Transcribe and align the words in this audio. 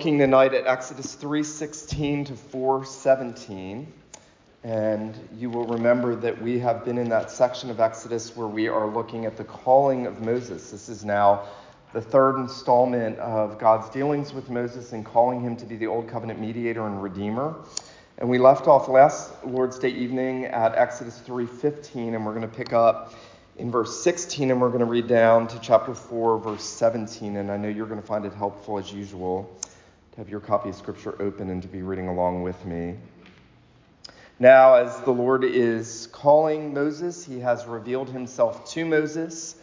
looking 0.00 0.18
tonight 0.18 0.54
at 0.54 0.66
Exodus 0.66 1.14
3:16 1.14 2.24
to 2.24 2.32
4:17, 2.32 3.86
and 4.64 5.14
you 5.36 5.50
will 5.50 5.66
remember 5.66 6.16
that 6.16 6.40
we 6.40 6.58
have 6.58 6.86
been 6.86 6.96
in 6.96 7.10
that 7.10 7.30
section 7.30 7.68
of 7.68 7.80
Exodus 7.80 8.34
where 8.34 8.46
we 8.46 8.66
are 8.66 8.86
looking 8.86 9.26
at 9.26 9.36
the 9.36 9.44
calling 9.44 10.06
of 10.06 10.22
Moses. 10.22 10.70
This 10.70 10.88
is 10.88 11.04
now 11.04 11.42
the 11.92 12.00
third 12.00 12.38
installment 12.38 13.18
of 13.18 13.58
God's 13.58 13.90
dealings 13.90 14.32
with 14.32 14.48
Moses 14.48 14.94
and 14.94 15.04
calling 15.04 15.38
him 15.38 15.54
to 15.56 15.66
be 15.66 15.76
the 15.76 15.86
old 15.86 16.08
covenant 16.08 16.40
mediator 16.40 16.86
and 16.86 17.02
redeemer. 17.02 17.56
And 18.16 18.26
we 18.26 18.38
left 18.38 18.68
off 18.68 18.88
last 18.88 19.44
Lord's 19.44 19.78
Day 19.78 19.90
evening 19.90 20.46
at 20.46 20.74
Exodus 20.76 21.20
3:15 21.26 22.14
and 22.14 22.24
we're 22.24 22.32
going 22.32 22.48
to 22.48 22.56
pick 22.56 22.72
up 22.72 23.12
in 23.58 23.70
verse 23.70 24.02
16 24.02 24.50
and 24.50 24.62
we're 24.62 24.68
going 24.68 24.80
to 24.80 24.86
read 24.86 25.08
down 25.08 25.46
to 25.48 25.58
chapter 25.58 25.92
4 25.92 26.38
verse 26.38 26.64
17 26.64 27.36
and 27.36 27.50
I 27.50 27.58
know 27.58 27.68
you're 27.68 27.86
going 27.86 28.00
to 28.00 28.06
find 28.06 28.24
it 28.24 28.32
helpful 28.32 28.78
as 28.78 28.90
usual 28.90 29.59
to 30.12 30.16
have 30.18 30.28
your 30.28 30.40
copy 30.40 30.70
of 30.70 30.74
scripture 30.74 31.14
open 31.22 31.50
and 31.50 31.62
to 31.62 31.68
be 31.68 31.82
reading 31.82 32.08
along 32.08 32.42
with 32.42 32.64
me. 32.64 32.96
Now 34.40 34.74
as 34.74 35.00
the 35.02 35.12
Lord 35.12 35.44
is 35.44 36.08
calling 36.10 36.74
Moses, 36.74 37.24
he 37.24 37.38
has 37.40 37.66
revealed 37.66 38.08
himself 38.08 38.68
to 38.72 38.84
Moses. 38.84 39.54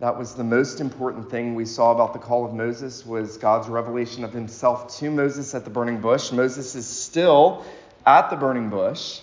That 0.00 0.18
was 0.18 0.34
the 0.34 0.42
most 0.42 0.80
important 0.80 1.30
thing 1.30 1.54
we 1.54 1.64
saw 1.64 1.92
about 1.92 2.12
the 2.14 2.18
call 2.18 2.44
of 2.44 2.52
Moses 2.52 3.06
was 3.06 3.36
God's 3.36 3.68
revelation 3.68 4.24
of 4.24 4.32
himself 4.32 4.98
to 4.98 5.10
Moses 5.10 5.54
at 5.54 5.64
the 5.64 5.70
burning 5.70 6.00
bush. 6.00 6.32
Moses 6.32 6.74
is 6.74 6.86
still 6.86 7.64
at 8.04 8.28
the 8.28 8.36
burning 8.36 8.68
bush. 8.70 9.20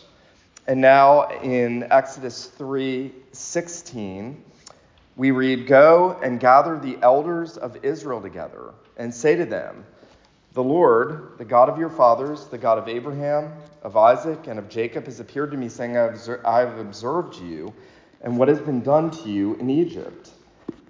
And 0.66 0.80
now 0.80 1.28
in 1.42 1.84
Exodus 1.92 2.48
3:16, 2.58 4.42
we 5.18 5.32
read, 5.32 5.68
"Go 5.68 6.18
and 6.24 6.40
gather 6.40 6.80
the 6.80 6.98
elders 7.02 7.58
of 7.58 7.84
Israel 7.84 8.22
together 8.22 8.72
and 8.96 9.14
say 9.14 9.36
to 9.36 9.46
them, 9.46 9.86
the 10.54 10.64
Lord, 10.64 11.34
the 11.38 11.46
God 11.46 11.70
of 11.70 11.78
your 11.78 11.90
fathers, 11.90 12.46
the 12.46 12.58
God 12.58 12.78
of 12.78 12.88
Abraham, 12.88 13.52
of 13.82 13.98
Isaac, 13.98 14.48
and 14.48 14.60
of 14.60 14.70
Jacob, 14.70 15.06
has 15.06 15.20
appeared 15.20 15.52
to 15.52 15.58
me, 15.58 15.68
saying, 15.68 15.98
I 15.98 16.60
have 16.60 16.78
observed 16.78 17.40
you 17.40 17.74
and 18.22 18.38
what 18.38 18.48
has 18.48 18.60
been 18.60 18.82
done 18.82 19.10
to 19.12 19.30
you 19.30 19.56
in 19.56 19.70
Egypt. 19.70 20.30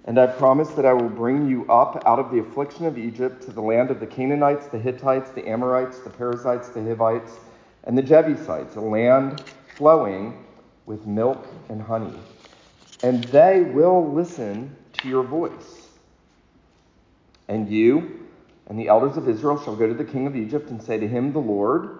And 0.04 0.18
I 0.18 0.26
promise 0.26 0.68
that 0.72 0.84
I 0.84 0.92
will 0.92 1.08
bring 1.08 1.48
you 1.48 1.64
up 1.70 2.02
out 2.06 2.18
of 2.18 2.30
the 2.30 2.38
affliction 2.38 2.84
of 2.84 2.98
Egypt 2.98 3.42
to 3.44 3.52
the 3.52 3.62
land 3.62 3.90
of 3.90 4.00
the 4.00 4.06
Canaanites, 4.06 4.66
the 4.66 4.78
Hittites, 4.78 5.30
the 5.30 5.48
Amorites, 5.48 5.98
the 6.00 6.10
Perizzites, 6.10 6.68
the 6.68 6.82
Hivites, 6.82 7.32
and 7.84 7.96
the 7.96 8.02
Jebusites, 8.02 8.76
a 8.76 8.80
land 8.80 9.42
flowing 9.76 10.44
with 10.84 11.06
milk 11.06 11.46
and 11.70 11.80
honey. 11.80 12.18
And 13.02 13.24
they 13.24 13.62
will 13.62 14.12
listen 14.12 14.76
to 14.94 15.08
your 15.08 15.22
voice. 15.22 15.88
And 17.48 17.68
you 17.68 18.23
and 18.66 18.78
the 18.78 18.88
elders 18.88 19.16
of 19.16 19.28
Israel 19.28 19.62
shall 19.62 19.76
go 19.76 19.86
to 19.86 19.94
the 19.94 20.04
king 20.04 20.26
of 20.26 20.36
Egypt 20.36 20.70
and 20.70 20.82
say 20.82 20.98
to 20.98 21.08
him, 21.08 21.32
The 21.32 21.38
Lord, 21.38 21.98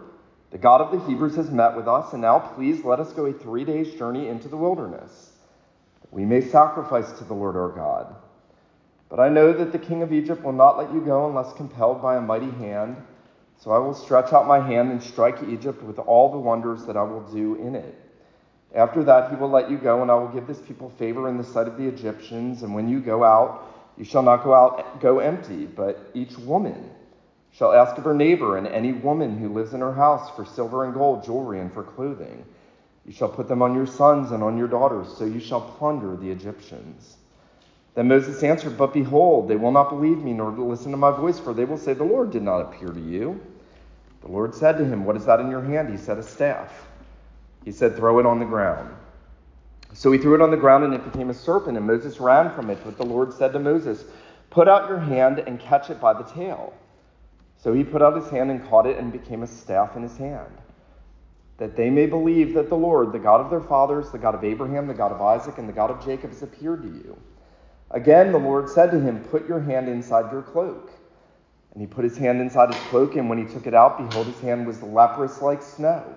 the 0.50 0.58
God 0.58 0.80
of 0.80 0.92
the 0.92 1.06
Hebrews, 1.06 1.36
has 1.36 1.50
met 1.50 1.76
with 1.76 1.88
us, 1.88 2.12
and 2.12 2.22
now 2.22 2.38
please 2.38 2.84
let 2.84 3.00
us 3.00 3.12
go 3.12 3.26
a 3.26 3.32
three 3.32 3.64
days' 3.64 3.94
journey 3.94 4.28
into 4.28 4.48
the 4.48 4.56
wilderness, 4.56 5.32
that 6.00 6.12
we 6.12 6.24
may 6.24 6.40
sacrifice 6.40 7.12
to 7.18 7.24
the 7.24 7.34
Lord 7.34 7.56
our 7.56 7.70
God. 7.70 8.14
But 9.08 9.20
I 9.20 9.28
know 9.28 9.52
that 9.52 9.72
the 9.72 9.78
king 9.78 10.02
of 10.02 10.12
Egypt 10.12 10.42
will 10.42 10.52
not 10.52 10.78
let 10.78 10.92
you 10.92 11.00
go 11.00 11.28
unless 11.28 11.52
compelled 11.52 12.02
by 12.02 12.16
a 12.16 12.20
mighty 12.20 12.50
hand. 12.50 12.96
So 13.58 13.70
I 13.70 13.78
will 13.78 13.94
stretch 13.94 14.32
out 14.32 14.46
my 14.46 14.58
hand 14.58 14.90
and 14.90 15.02
strike 15.02 15.42
Egypt 15.48 15.82
with 15.82 15.98
all 15.98 16.32
the 16.32 16.38
wonders 16.38 16.84
that 16.86 16.96
I 16.96 17.02
will 17.02 17.22
do 17.32 17.54
in 17.54 17.74
it. 17.74 17.94
After 18.74 19.04
that, 19.04 19.30
he 19.30 19.36
will 19.36 19.50
let 19.50 19.70
you 19.70 19.78
go, 19.78 20.02
and 20.02 20.10
I 20.10 20.14
will 20.14 20.28
give 20.28 20.46
this 20.46 20.60
people 20.60 20.90
favor 20.98 21.28
in 21.28 21.38
the 21.38 21.44
sight 21.44 21.68
of 21.68 21.76
the 21.76 21.86
Egyptians. 21.86 22.62
And 22.62 22.74
when 22.74 22.88
you 22.88 23.00
go 23.00 23.22
out, 23.22 23.73
you 23.96 24.04
shall 24.04 24.22
not 24.22 24.44
go 24.44 24.54
out 24.54 25.00
go 25.00 25.18
empty, 25.18 25.66
but 25.66 26.10
each 26.14 26.36
woman 26.38 26.90
shall 27.52 27.72
ask 27.72 27.96
of 27.96 28.04
her 28.04 28.14
neighbor 28.14 28.56
and 28.56 28.66
any 28.66 28.92
woman 28.92 29.38
who 29.38 29.48
lives 29.48 29.74
in 29.74 29.80
her 29.80 29.92
house 29.92 30.34
for 30.34 30.44
silver 30.44 30.84
and 30.84 30.94
gold, 30.94 31.24
jewelry, 31.24 31.60
and 31.60 31.72
for 31.72 31.84
clothing. 31.84 32.44
You 33.06 33.12
shall 33.12 33.28
put 33.28 33.48
them 33.48 33.62
on 33.62 33.74
your 33.74 33.86
sons 33.86 34.32
and 34.32 34.42
on 34.42 34.58
your 34.58 34.66
daughters, 34.66 35.16
so 35.16 35.24
you 35.24 35.38
shall 35.38 35.60
plunder 35.60 36.16
the 36.16 36.30
Egyptians. 36.30 37.16
Then 37.94 38.08
Moses 38.08 38.42
answered, 38.42 38.77
But 38.77 38.92
behold, 38.92 39.46
they 39.46 39.56
will 39.56 39.70
not 39.70 39.90
believe 39.90 40.18
me 40.18 40.33
nor 40.33 40.50
listen 40.50 40.90
to 40.90 40.96
my 40.96 41.12
voice, 41.12 41.38
for 41.38 41.54
they 41.54 41.64
will 41.64 41.78
say, 41.78 41.92
The 41.92 42.02
Lord 42.02 42.33
did 42.33 42.42
not 42.42 42.60
appear 42.60 42.88
to 42.88 43.00
you. 43.00 43.40
The 44.22 44.28
Lord 44.28 44.54
said 44.54 44.78
to 44.78 44.84
him, 44.84 45.04
What 45.04 45.16
is 45.16 45.27
that 45.27 45.38
in 45.38 45.50
your 45.50 45.62
hand? 45.62 45.90
He 45.90 45.96
said, 45.96 46.18
A 46.18 46.22
staff. 46.22 46.88
He 47.64 47.70
said, 47.70 47.94
Throw 47.94 48.18
it 48.18 48.27
on 48.27 48.40
the 48.40 48.46
ground. 48.46 48.94
So 49.94 50.10
he 50.10 50.18
threw 50.18 50.34
it 50.34 50.40
on 50.42 50.50
the 50.50 50.56
ground, 50.56 50.84
and 50.84 50.92
it 50.92 51.05
became 51.05 51.30
a 51.30 51.34
serpent, 51.34 51.77
and 51.77 51.86
Moses 51.86 52.18
ran 52.18 52.55
from 52.55 52.68
it. 52.68 52.78
But 52.84 52.96
the 52.96 53.05
Lord 53.06 53.32
said 53.32 53.52
to 53.52 53.60
Moses, 53.60 54.05
Put 54.50 54.68
out 54.68 54.88
your 54.88 54.98
hand 54.98 55.38
and 55.38 55.60
catch 55.60 55.88
it 55.88 56.00
by 56.00 56.12
the 56.12 56.24
tail. 56.24 56.74
So 57.56 57.72
he 57.72 57.84
put 57.84 58.02
out 58.02 58.16
his 58.16 58.28
hand 58.28 58.50
and 58.50 58.66
caught 58.68 58.86
it, 58.86 58.98
and 58.98 59.12
became 59.12 59.44
a 59.44 59.46
staff 59.46 59.96
in 59.96 60.02
his 60.02 60.16
hand. 60.16 60.52
That 61.58 61.77
they 61.77 61.90
may 61.90 62.06
believe 62.06 62.54
that 62.54 62.68
the 62.68 62.77
Lord, 62.77 63.12
the 63.12 63.20
God 63.20 63.40
of 63.40 63.50
their 63.50 63.60
fathers, 63.60 64.10
the 64.10 64.18
God 64.18 64.34
of 64.34 64.42
Abraham, 64.42 64.88
the 64.88 64.94
God 64.94 65.12
of 65.12 65.22
Isaac, 65.22 65.58
and 65.58 65.68
the 65.68 65.72
God 65.72 65.90
of 65.90 66.04
Jacob, 66.04 66.30
has 66.30 66.42
appeared 66.42 66.83
to 66.83 66.88
you. 66.88 67.16
Again, 67.92 68.33
the 68.33 68.38
Lord 68.38 68.68
said 68.68 68.90
to 68.90 69.00
him, 69.00 69.22
Put 69.24 69.48
your 69.48 69.60
hand 69.60 69.88
inside 69.88 70.33
your 70.33 70.42
cloak. 70.42 70.90
And 71.72 71.80
he 71.80 71.86
put 71.86 72.04
his 72.04 72.16
hand 72.16 72.40
inside 72.40 72.70
his 72.70 72.83
cloak, 72.90 73.14
and 73.14 73.28
when 73.28 73.38
he 73.38 73.52
took 73.52 73.68
it 73.68 73.74
out, 73.74 73.98
behold, 73.98 74.27
his 74.27 74.40
hand 74.40 74.66
was 74.66 74.83
leprous 74.83 75.40
like 75.40 75.62
snow. 75.62 76.16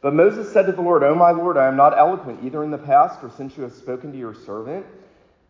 But 0.00 0.14
Moses 0.14 0.50
said 0.52 0.66
to 0.66 0.72
the 0.72 0.80
Lord, 0.80 1.02
O 1.02 1.14
my 1.14 1.30
Lord, 1.30 1.58
I 1.58 1.68
am 1.68 1.76
not 1.76 1.96
eloquent 1.96 2.42
either 2.42 2.64
in 2.64 2.70
the 2.70 2.78
past 2.78 3.22
or 3.22 3.30
since 3.30 3.56
you 3.56 3.62
have 3.64 3.72
spoken 3.72 4.12
to 4.12 4.18
your 4.18 4.34
servant. 4.34 4.86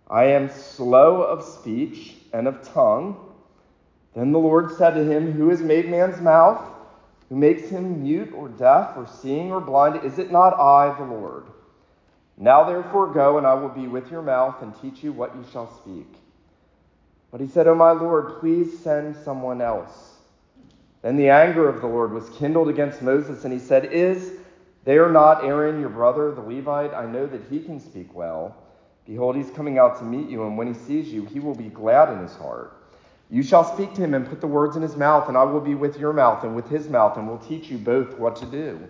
I 0.08 0.24
am 0.24 0.50
slow 0.50 1.22
of 1.22 1.44
speech 1.44 2.16
and 2.32 2.48
of 2.48 2.62
tongue. 2.62 3.16
Then 4.14 4.32
the 4.32 4.40
Lord 4.40 4.76
said 4.76 4.94
to 4.94 5.04
him, 5.04 5.30
Who 5.32 5.50
has 5.50 5.60
made 5.60 5.88
man's 5.88 6.20
mouth? 6.20 6.60
Who 7.28 7.36
makes 7.36 7.68
him 7.68 8.02
mute 8.02 8.32
or 8.34 8.48
deaf 8.48 8.96
or 8.96 9.06
seeing 9.22 9.52
or 9.52 9.60
blind? 9.60 10.04
Is 10.04 10.18
it 10.18 10.32
not 10.32 10.58
I, 10.58 10.96
the 10.98 11.04
Lord? 11.04 11.44
Now 12.36 12.64
therefore 12.64 13.12
go, 13.12 13.38
and 13.38 13.46
I 13.46 13.54
will 13.54 13.68
be 13.68 13.86
with 13.86 14.10
your 14.10 14.22
mouth 14.22 14.62
and 14.62 14.74
teach 14.80 15.04
you 15.04 15.12
what 15.12 15.36
you 15.36 15.44
shall 15.52 15.72
speak. 15.80 16.12
But 17.30 17.40
he 17.40 17.46
said, 17.46 17.68
O 17.68 17.74
my 17.76 17.92
Lord, 17.92 18.40
please 18.40 18.80
send 18.80 19.14
someone 19.14 19.60
else. 19.60 20.16
Then 21.02 21.16
the 21.16 21.28
anger 21.28 21.68
of 21.68 21.80
the 21.80 21.86
Lord 21.86 22.12
was 22.12 22.28
kindled 22.30 22.68
against 22.68 23.00
Moses, 23.00 23.44
and 23.44 23.52
he 23.52 23.60
said, 23.60 23.86
Is 23.86 24.39
there 24.84 25.10
not 25.10 25.44
Aaron 25.44 25.80
your 25.80 25.91
brother, 25.91 26.32
the 26.32 26.41
Levite? 26.41 26.94
I 26.94 27.06
know 27.06 27.26
that 27.26 27.42
he 27.50 27.60
can 27.60 27.80
speak 27.80 28.14
well. 28.14 28.56
Behold, 29.06 29.36
he's 29.36 29.50
coming 29.50 29.78
out 29.78 29.98
to 29.98 30.04
meet 30.04 30.28
you, 30.28 30.44
and 30.46 30.56
when 30.56 30.66
he 30.66 30.74
sees 30.74 31.08
you, 31.08 31.24
he 31.24 31.41
will 31.41 31.54
be 31.54 31.68
glad 31.68 32.12
in 32.12 32.20
his 32.20 32.34
heart. 32.36 32.76
You 33.30 33.42
shall 33.42 33.64
speak 33.64 33.94
to 33.94 34.00
him 34.00 34.14
and 34.14 34.28
put 34.28 34.41
the 34.41 34.46
words 34.46 34.76
in 34.76 34.82
his 34.82 34.96
mouth, 34.96 35.28
and 35.28 35.36
I 35.36 35.44
will 35.44 35.60
be 35.60 35.74
with 35.74 35.98
your 35.98 36.12
mouth 36.12 36.44
and 36.44 36.56
with 36.56 36.68
his 36.68 36.88
mouth, 36.88 37.16
and 37.16 37.28
will 37.28 37.38
teach 37.38 37.68
you 37.68 37.78
both 37.78 38.18
what 38.18 38.36
to 38.36 38.46
do. 38.46 38.80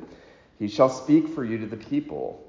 He 0.59 0.69
shall 0.69 0.89
speak 0.89 1.29
for 1.29 1.45
you 1.45 1.59
to 1.59 1.67
the 1.67 1.77
people, 1.77 2.43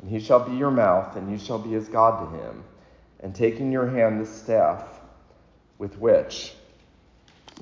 and 0.00 0.10
he 0.10 0.20
shall 0.20 0.40
be 0.40 0.56
your 0.56 0.70
mouth, 0.70 1.16
and 1.16 1.30
you 1.30 1.38
shall 1.38 1.58
be 1.58 1.74
as 1.74 1.88
God 1.88 2.20
to 2.20 2.38
him. 2.38 2.64
And 3.20 3.34
taking 3.34 3.72
your 3.72 3.88
hand 3.88 4.20
the 4.20 4.26
staff 4.26 4.84
with 5.78 5.98
which 5.98 6.54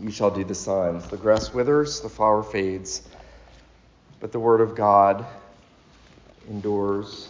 you 0.01 0.11
shall 0.11 0.31
do 0.31 0.45
the 0.45 0.55
signs. 0.55 1.06
The 1.09 1.16
grass 1.16 1.55
withers, 1.55 2.01
the 2.01 2.09
flower 2.09 2.43
fades, 2.43 3.03
but 4.25 4.33
the 4.33 4.41
word 4.41 4.63
of 4.63 4.75
God 4.75 5.27
endures 6.48 7.28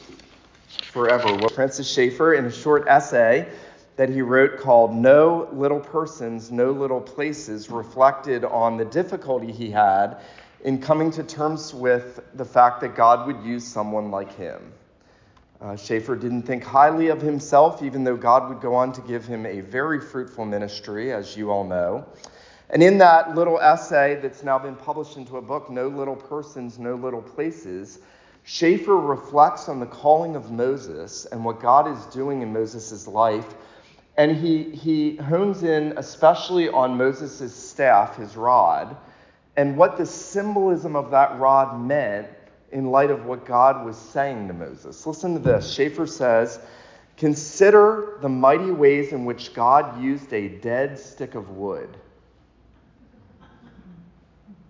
forever. 0.93 1.35
Well, 1.35 1.49
Francis 1.49 1.93
Schaeffer, 1.93 2.35
in 2.35 2.45
a 2.45 2.53
short 2.53 2.87
essay 2.87 3.49
that 3.97 4.09
he 4.09 4.23
wrote 4.23 4.61
called 4.61 4.95
No 4.95 5.49
Little 5.53 5.81
Persons, 5.81 6.53
No 6.53 6.71
Little 6.71 7.01
Places, 7.01 7.69
reflected 7.69 8.45
on 8.45 8.77
the 8.77 8.85
difficulty 8.85 9.51
he 9.51 9.73
had 9.73 10.19
in 10.63 10.81
coming 10.81 11.11
to 11.11 11.25
terms 11.25 11.75
with 11.75 12.21
the 12.35 12.45
fact 12.45 12.81
that 12.83 12.95
God 12.95 13.27
would 13.27 13.45
use 13.45 13.67
someone 13.67 14.13
like 14.13 14.33
him. 14.37 14.73
Uh, 15.61 15.75
didn't 15.75 16.43
think 16.43 16.63
highly 16.63 17.09
of 17.09 17.21
himself, 17.21 17.83
even 17.83 18.05
though 18.05 18.17
God 18.17 18.49
would 18.49 18.61
go 18.61 18.73
on 18.73 18.93
to 18.93 19.01
give 19.01 19.27
him 19.27 19.47
a 19.47 19.63
very 19.63 20.01
fruitful 20.01 20.45
ministry, 20.45 21.13
as 21.13 21.37
you 21.37 21.51
all 21.51 21.65
know. 21.65 22.07
And 22.71 22.83
in 22.83 22.99
that 22.99 23.35
little 23.35 23.61
essay 23.61 24.19
that's 24.21 24.43
now 24.43 24.59
been 24.59 24.77
published 24.77 25.17
into 25.17 25.37
a 25.37 25.43
book, 25.43 25.71
No 25.71 25.89
Little 25.89 26.17
Persons, 26.17 26.79
No 26.79 26.95
Little 26.95 27.23
Places, 27.23 27.99
Schaeffer 28.45 28.97
reflects 28.97 29.69
on 29.69 29.81
the 29.81 29.87
calling 29.87 30.37
of 30.37 30.51
Moses 30.51 31.27
and 31.27 31.45
what 31.45 31.61
God 31.61 31.89
is 31.89 32.05
doing 32.15 32.43
in 32.43 32.53
Moses' 32.53 33.07
life. 33.09 33.55
And 34.17 34.37
he, 34.37 34.65
he 34.71 35.17
hones 35.17 35.63
in 35.63 35.95
especially 35.97 36.69
on 36.69 36.97
Moses' 36.97 37.55
staff, 37.55 38.17
his 38.17 38.37
rod, 38.37 38.97
and 39.57 39.77
what 39.77 39.97
the 39.97 40.07
symbolism 40.07 40.95
of 40.95 41.11
that 41.11 41.39
rod 41.39 41.81
meant 41.81 42.29
in 42.73 42.91
light 42.91 43.11
of 43.11 43.25
what 43.25 43.47
God 43.47 43.85
was 43.85 43.97
saying 43.97 44.49
to 44.49 44.55
Moses. 44.55 45.07
Listen 45.07 45.35
to 45.35 45.41
this. 45.41 45.73
Schaeffer 45.73 46.07
says, 46.07 46.61
Consider 47.17 48.19
the 48.21 48.29
mighty 48.29 48.73
ways 48.73 49.13
in 49.13 49.25
which 49.25 49.55
God 49.55 50.03
used 50.03 50.33
a 50.33 50.49
dead 50.49 50.99
stick 50.99 51.35
of 51.35 51.51
wood. 51.51 51.97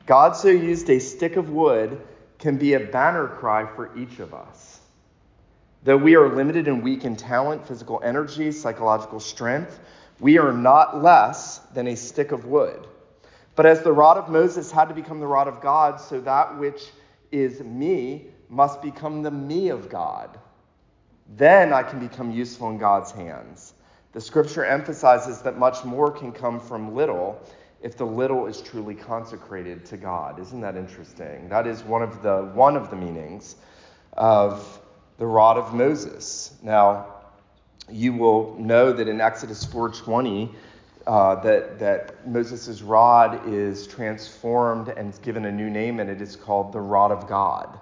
God 0.06 0.36
so 0.36 0.48
used 0.48 0.90
a 0.90 0.98
stick 0.98 1.36
of 1.36 1.50
wood 1.50 2.00
can 2.38 2.58
be 2.58 2.74
a 2.74 2.80
banner 2.80 3.26
cry 3.26 3.64
for 3.64 3.96
each 3.96 4.18
of 4.18 4.34
us. 4.34 4.80
Though 5.82 5.96
we 5.96 6.14
are 6.16 6.34
limited 6.34 6.68
and 6.68 6.82
weak 6.82 7.04
in 7.04 7.16
talent, 7.16 7.66
physical 7.66 8.00
energy, 8.04 8.52
psychological 8.52 9.20
strength, 9.20 9.80
we 10.20 10.38
are 10.38 10.52
not 10.52 11.02
less 11.02 11.58
than 11.74 11.88
a 11.88 11.96
stick 11.96 12.32
of 12.32 12.44
wood. 12.44 12.86
But 13.56 13.66
as 13.66 13.82
the 13.82 13.92
rod 13.92 14.16
of 14.16 14.28
Moses 14.28 14.70
had 14.70 14.88
to 14.88 14.94
become 14.94 15.20
the 15.20 15.26
rod 15.26 15.48
of 15.48 15.60
God, 15.60 16.00
so 16.00 16.20
that 16.20 16.58
which 16.58 16.90
is 17.32 17.60
me 17.60 18.26
must 18.48 18.82
become 18.82 19.22
the 19.22 19.30
me 19.30 19.68
of 19.68 19.88
God. 19.88 20.38
Then 21.36 21.72
I 21.72 21.82
can 21.82 22.00
become 22.00 22.30
useful 22.30 22.70
in 22.70 22.78
God's 22.78 23.10
hands. 23.10 23.74
The 24.12 24.20
scripture 24.20 24.64
emphasizes 24.64 25.40
that 25.42 25.58
much 25.58 25.84
more 25.84 26.10
can 26.10 26.32
come 26.32 26.60
from 26.60 26.94
little 26.94 27.40
if 27.84 27.98
the 27.98 28.06
little 28.06 28.46
is 28.46 28.62
truly 28.62 28.94
consecrated 28.94 29.84
to 29.84 29.98
God. 29.98 30.40
Isn't 30.40 30.62
that 30.62 30.75
interesting? 30.75 31.50
That 31.50 31.66
is 31.66 31.82
one 31.84 32.02
of 32.02 32.22
the 32.22 32.50
one 32.54 32.76
of 32.76 32.88
the 32.88 32.96
meanings 32.96 33.56
of 34.14 34.81
the 35.19 35.26
rod 35.26 35.58
of 35.58 35.75
Moses. 35.75 36.54
Now, 36.62 37.06
you 37.90 38.14
will 38.14 38.56
know 38.58 38.90
that 38.90 39.06
in 39.06 39.20
Exodus 39.20 39.66
4:20 39.66 40.48
uh, 41.06 41.34
that 41.42 41.78
that 41.78 42.26
Moses' 42.26 42.81
rod 42.81 43.46
is 43.46 43.86
transformed 43.86 44.88
and 44.88 45.20
given 45.20 45.44
a 45.44 45.52
new 45.52 45.69
name, 45.69 46.00
and 46.00 46.08
it 46.08 46.22
is 46.22 46.36
called 46.36 46.72
the 46.72 46.81
rod 46.81 47.12
of 47.12 47.28
God. 47.28 47.78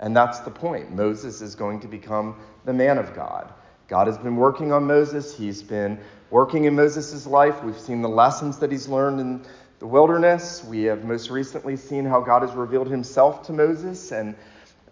And 0.00 0.14
that's 0.14 0.40
the 0.40 0.50
point. 0.50 0.94
Moses 0.94 1.40
is 1.40 1.54
going 1.54 1.80
to 1.80 1.88
become 1.88 2.36
the 2.66 2.74
man 2.74 2.98
of 2.98 3.14
God. 3.14 3.54
God 3.90 4.06
has 4.06 4.16
been 4.16 4.36
working 4.36 4.70
on 4.70 4.84
Moses. 4.84 5.36
He's 5.36 5.64
been 5.64 5.98
working 6.30 6.66
in 6.66 6.76
Moses' 6.76 7.26
life. 7.26 7.64
We've 7.64 7.76
seen 7.76 8.02
the 8.02 8.08
lessons 8.08 8.56
that 8.60 8.70
he's 8.70 8.86
learned 8.86 9.18
in 9.18 9.44
the 9.80 9.86
wilderness. 9.88 10.62
We 10.62 10.84
have 10.84 11.02
most 11.02 11.28
recently 11.28 11.76
seen 11.76 12.04
how 12.04 12.20
God 12.20 12.42
has 12.42 12.52
revealed 12.52 12.88
himself 12.88 13.44
to 13.46 13.52
Moses 13.52 14.12
and 14.12 14.36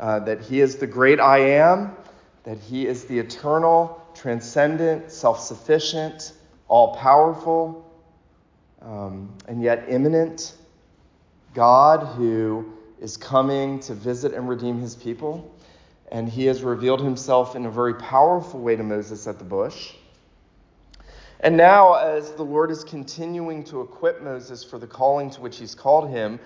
uh, 0.00 0.19
that 0.21 0.41
he 0.41 0.61
is 0.61 0.79
the 0.79 0.87
great 0.89 1.21
I 1.21 1.39
am, 1.39 1.95
that 2.43 2.59
he 2.59 2.89
is 2.89 3.05
the 3.05 3.17
eternal, 3.21 4.05
transcendent, 4.17 5.12
self 5.12 5.39
sufficient, 5.39 6.33
all 6.67 6.97
powerful, 6.97 7.89
um, 8.83 9.33
and 9.47 9.62
yet 9.62 9.85
immanent 9.89 10.55
God 11.55 12.05
who 12.17 12.73
is 13.00 13.17
coming 13.17 13.79
to 13.79 13.95
visit 13.95 14.35
and 14.35 14.49
redeem 14.49 14.81
his 14.81 14.97
people. 14.97 15.55
And 16.11 16.29
he 16.29 16.47
has 16.47 16.63
revealed 16.63 17.01
himself 17.01 17.55
in 17.55 17.67
a 17.67 17.71
very 17.71 17.95
powerful 17.95 18.61
way 18.61 18.77
to 18.77 18.83
Moses 18.83 19.27
at 19.27 19.39
the 19.39 19.45
bush. 19.45 19.93
And 21.41 21.57
now, 21.57 21.95
as 21.95 22.33
the 22.33 22.43
Lord 22.43 22.71
is 22.71 22.83
continuing 22.83 23.63
to 23.65 23.81
equip 23.83 24.23
Moses 24.23 24.65
for 24.65 24.79
the 24.79 24.87
calling 24.87 25.31
to 25.31 25.41
which 25.41 25.59
he's 25.59 25.75
called 25.75 26.11
him, 26.11 26.41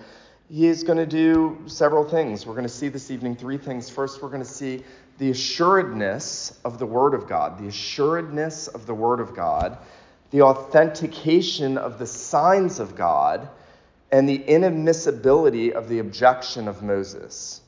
he 0.49 0.67
is 0.67 0.83
going 0.83 0.99
to 0.99 1.05
do 1.05 1.63
several 1.65 2.07
things. 2.07 2.45
We're 2.45 2.53
going 2.53 2.67
to 2.67 2.69
see 2.69 2.89
this 2.89 3.09
evening 3.09 3.35
three 3.35 3.57
things. 3.57 3.89
First, 3.89 4.21
we're 4.21 4.29
going 4.29 4.43
to 4.43 4.47
see 4.47 4.83
the 5.17 5.31
assuredness 5.31 6.59
of 6.63 6.77
the 6.77 6.85
Word 6.85 7.15
of 7.15 7.27
God, 7.27 7.57
the 7.57 7.67
assuredness 7.67 8.67
of 8.67 8.85
the 8.85 8.93
Word 8.93 9.19
of 9.19 9.35
God, 9.35 9.79
the 10.29 10.43
authentication 10.43 11.77
of 11.77 11.97
the 11.97 12.05
signs 12.05 12.79
of 12.79 12.95
God, 12.95 13.49
and 14.11 14.29
the 14.29 14.37
inadmissibility 14.37 15.71
of 15.71 15.89
the 15.89 15.97
objection 15.97 16.67
of 16.67 16.83
Moses. 16.83 17.61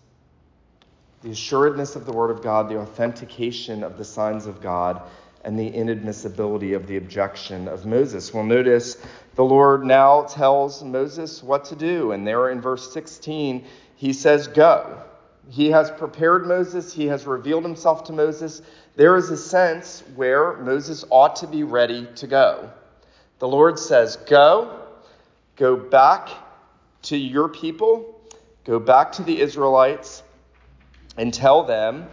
The 1.26 1.32
assuredness 1.32 1.98
of 1.98 2.06
the 2.06 2.14
Word 2.14 2.30
of 2.30 2.42
God, 2.42 2.70
the 2.70 2.80
authentication 2.80 3.84
of 3.84 3.98
the 3.98 4.06
signs 4.06 4.46
of 4.46 4.62
God, 4.62 5.02
and 5.44 5.60
the 5.60 5.70
inadmissibility 5.70 6.76
of 6.76 6.88
the 6.88 6.96
objection 6.96 7.68
of 7.68 7.86
Moses. 7.86 8.34
Well, 8.34 8.44
notice 8.44 8.98
the 9.36 9.44
Lord 9.44 9.84
now 9.84 10.24
tells 10.24 10.84
Moses 10.84 11.44
what 11.44 11.66
to 11.66 11.76
do. 11.76 12.14
And 12.14 12.26
there 12.26 12.52
in 12.52 12.62
verse 12.62 12.94
16, 12.94 13.66
he 13.98 14.14
says, 14.14 14.48
Go. 14.48 15.02
He 15.50 15.72
has 15.72 15.92
prepared 15.92 16.48
Moses, 16.48 16.94
he 16.94 17.08
has 17.08 17.26
revealed 17.26 17.64
himself 17.64 18.06
to 18.06 18.14
Moses. 18.14 18.62
There 18.96 19.18
is 19.18 19.30
a 19.30 19.38
sense 19.38 20.04
where 20.16 20.54
Moses 20.54 21.04
ought 21.10 21.36
to 21.38 21.48
be 21.48 21.64
ready 21.64 22.08
to 22.16 22.28
go. 22.28 22.72
The 23.40 23.48
Lord 23.48 23.78
says, 23.78 24.16
Go 24.16 24.86
Go 25.56 25.78
back 25.78 26.30
to 27.04 27.18
your 27.18 27.48
people, 27.48 28.20
go 28.66 28.78
back 28.78 29.14
to 29.14 29.24
the 29.24 29.40
Israelites, 29.40 30.22
and 31.18 31.34
tell 31.34 31.64
them 31.64 32.08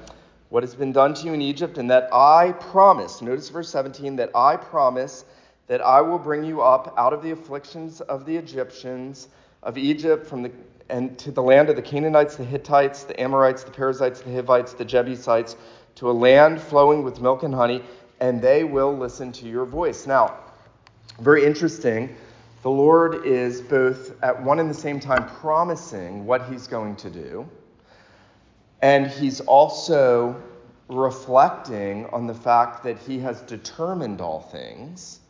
what 0.49 0.62
has 0.62 0.75
been 0.75 0.93
done 0.93 1.14
to 1.14 1.26
you 1.26 1.32
in 1.32 1.40
Egypt, 1.40 1.78
and 1.78 1.90
that 1.90 2.08
I 2.12 2.52
promise, 2.52 3.22
notice 3.22 3.49
verse 3.49 3.70
17, 3.70 4.16
that 4.16 4.31
I 4.34 4.56
promise 4.56 5.25
that 5.66 5.81
I 5.81 6.00
will 6.02 6.19
bring 6.19 6.44
you 6.44 6.60
up 6.60 6.94
out 6.99 7.12
of 7.12 7.22
the 7.22 7.31
afflictions 7.31 8.00
of 8.02 8.26
the 8.26 8.37
Egyptians, 8.37 9.28
of 9.62 9.78
Egypt, 9.78 10.26
from 10.26 10.43
the 10.43 10.52
and 10.93 11.19
to 11.19 11.31
the 11.31 11.43
land 11.43 11.70
of 11.70 11.76
the 11.76 11.82
Canaanites, 11.82 12.37
the 12.37 12.44
Hittites, 12.44 13.04
the 13.04 13.19
Amorites, 13.19 13.64
the 13.64 13.70
Perizzites, 13.70 14.20
the 14.20 14.31
Hivites, 14.31 14.75
the 14.75 14.84
Jebusites, 14.84 15.56
to 15.94 16.10
a 16.10 16.12
land 16.12 16.60
flowing 16.60 17.02
with 17.02 17.20
milk 17.20 17.43
and 17.43 17.55
honey, 17.55 17.82
and 18.20 18.43
they 18.43 18.62
will 18.62 18.94
listen 18.96 19.32
to 19.32 19.48
your 19.48 19.64
voice. 19.64 20.06
Now, 20.06 20.37
very 21.20 21.44
interesting 21.44 22.14
the 22.62 22.70
Lord 22.70 23.26
is 23.26 23.60
both 23.60 24.22
at 24.22 24.40
one 24.40 24.60
and 24.60 24.70
the 24.70 24.75
same 24.75 25.00
time 25.00 25.28
promising 25.28 26.26
what 26.26 26.44
he's 26.44 26.69
going 26.69 26.94
to 26.96 27.10
do, 27.10 27.48
and 28.82 29.06
he's 29.06 29.40
also 29.40 30.40
reflecting 30.88 32.06
on 32.06 32.26
the 32.26 32.34
fact 32.34 32.82
that 32.82 32.99
he 32.99 33.19
has 33.20 33.40
determined 33.43 34.20
all 34.20 34.40
things, 34.40 35.20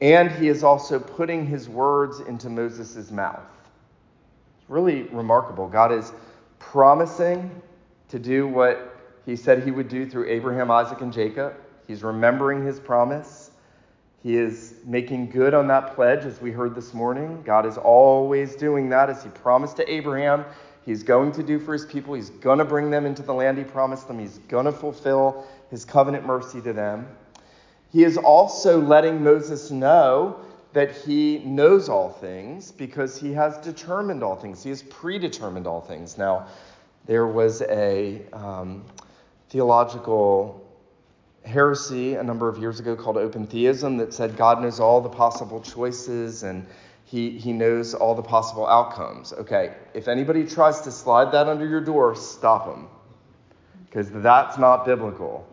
and 0.00 0.30
he 0.30 0.48
is 0.48 0.62
also 0.62 0.98
putting 1.00 1.46
his 1.46 1.68
words 1.68 2.20
into 2.20 2.48
Moses' 2.48 3.10
mouth. 3.10 3.40
It's 4.60 4.70
really 4.70 5.02
remarkable. 5.04 5.66
God 5.66 5.90
is 5.90 6.12
promising 6.58 7.50
to 8.08 8.18
do 8.18 8.46
what 8.46 8.94
he 9.26 9.34
said 9.34 9.62
he 9.62 9.70
would 9.70 9.88
do 9.88 10.08
through 10.08 10.28
Abraham, 10.28 10.70
Isaac, 10.70 11.00
and 11.00 11.12
Jacob. 11.12 11.54
He's 11.86 12.02
remembering 12.02 12.64
his 12.64 12.78
promise. 12.78 13.50
He 14.22 14.36
is 14.36 14.74
making 14.84 15.30
good 15.30 15.54
on 15.54 15.68
that 15.68 15.94
pledge, 15.94 16.24
as 16.24 16.40
we 16.40 16.50
heard 16.50 16.74
this 16.74 16.92
morning. 16.92 17.42
God 17.44 17.64
is 17.64 17.78
always 17.78 18.56
doing 18.56 18.88
that, 18.88 19.08
as 19.08 19.22
He 19.22 19.30
promised 19.30 19.76
to 19.76 19.90
Abraham. 19.90 20.44
He's 20.88 21.02
going 21.02 21.32
to 21.32 21.42
do 21.42 21.58
for 21.58 21.74
His 21.74 21.84
people. 21.84 22.14
He's 22.14 22.30
going 22.30 22.60
to 22.60 22.64
bring 22.64 22.90
them 22.90 23.04
into 23.04 23.20
the 23.20 23.34
land 23.34 23.58
He 23.58 23.64
promised 23.64 24.08
them. 24.08 24.18
He's 24.18 24.38
going 24.38 24.64
to 24.64 24.72
fulfill 24.72 25.46
His 25.70 25.84
covenant 25.84 26.24
mercy 26.24 26.62
to 26.62 26.72
them. 26.72 27.06
He 27.92 28.04
is 28.04 28.16
also 28.16 28.80
letting 28.80 29.22
Moses 29.22 29.70
know 29.70 30.40
that 30.72 30.96
He 30.96 31.40
knows 31.40 31.90
all 31.90 32.08
things 32.08 32.72
because 32.72 33.20
He 33.20 33.34
has 33.34 33.58
determined 33.58 34.22
all 34.22 34.34
things. 34.34 34.62
He 34.62 34.70
has 34.70 34.82
predetermined 34.82 35.66
all 35.66 35.82
things. 35.82 36.16
Now, 36.16 36.46
there 37.04 37.26
was 37.26 37.60
a 37.60 38.22
um, 38.32 38.82
theological 39.50 40.66
heresy 41.44 42.14
a 42.14 42.22
number 42.22 42.48
of 42.48 42.56
years 42.56 42.80
ago 42.80 42.96
called 42.96 43.18
open 43.18 43.46
theism 43.46 43.98
that 43.98 44.14
said 44.14 44.38
God 44.38 44.62
knows 44.62 44.80
all 44.80 45.02
the 45.02 45.10
possible 45.10 45.60
choices 45.60 46.44
and 46.44 46.66
he, 47.08 47.30
he 47.30 47.54
knows 47.54 47.94
all 47.94 48.14
the 48.14 48.22
possible 48.22 48.66
outcomes. 48.66 49.32
Okay, 49.32 49.74
if 49.94 50.08
anybody 50.08 50.46
tries 50.46 50.82
to 50.82 50.92
slide 50.92 51.32
that 51.32 51.48
under 51.48 51.66
your 51.66 51.80
door, 51.80 52.14
stop 52.14 52.66
them. 52.66 52.86
Because 53.86 54.10
that's 54.10 54.58
not 54.58 54.84
biblical. 54.84 55.48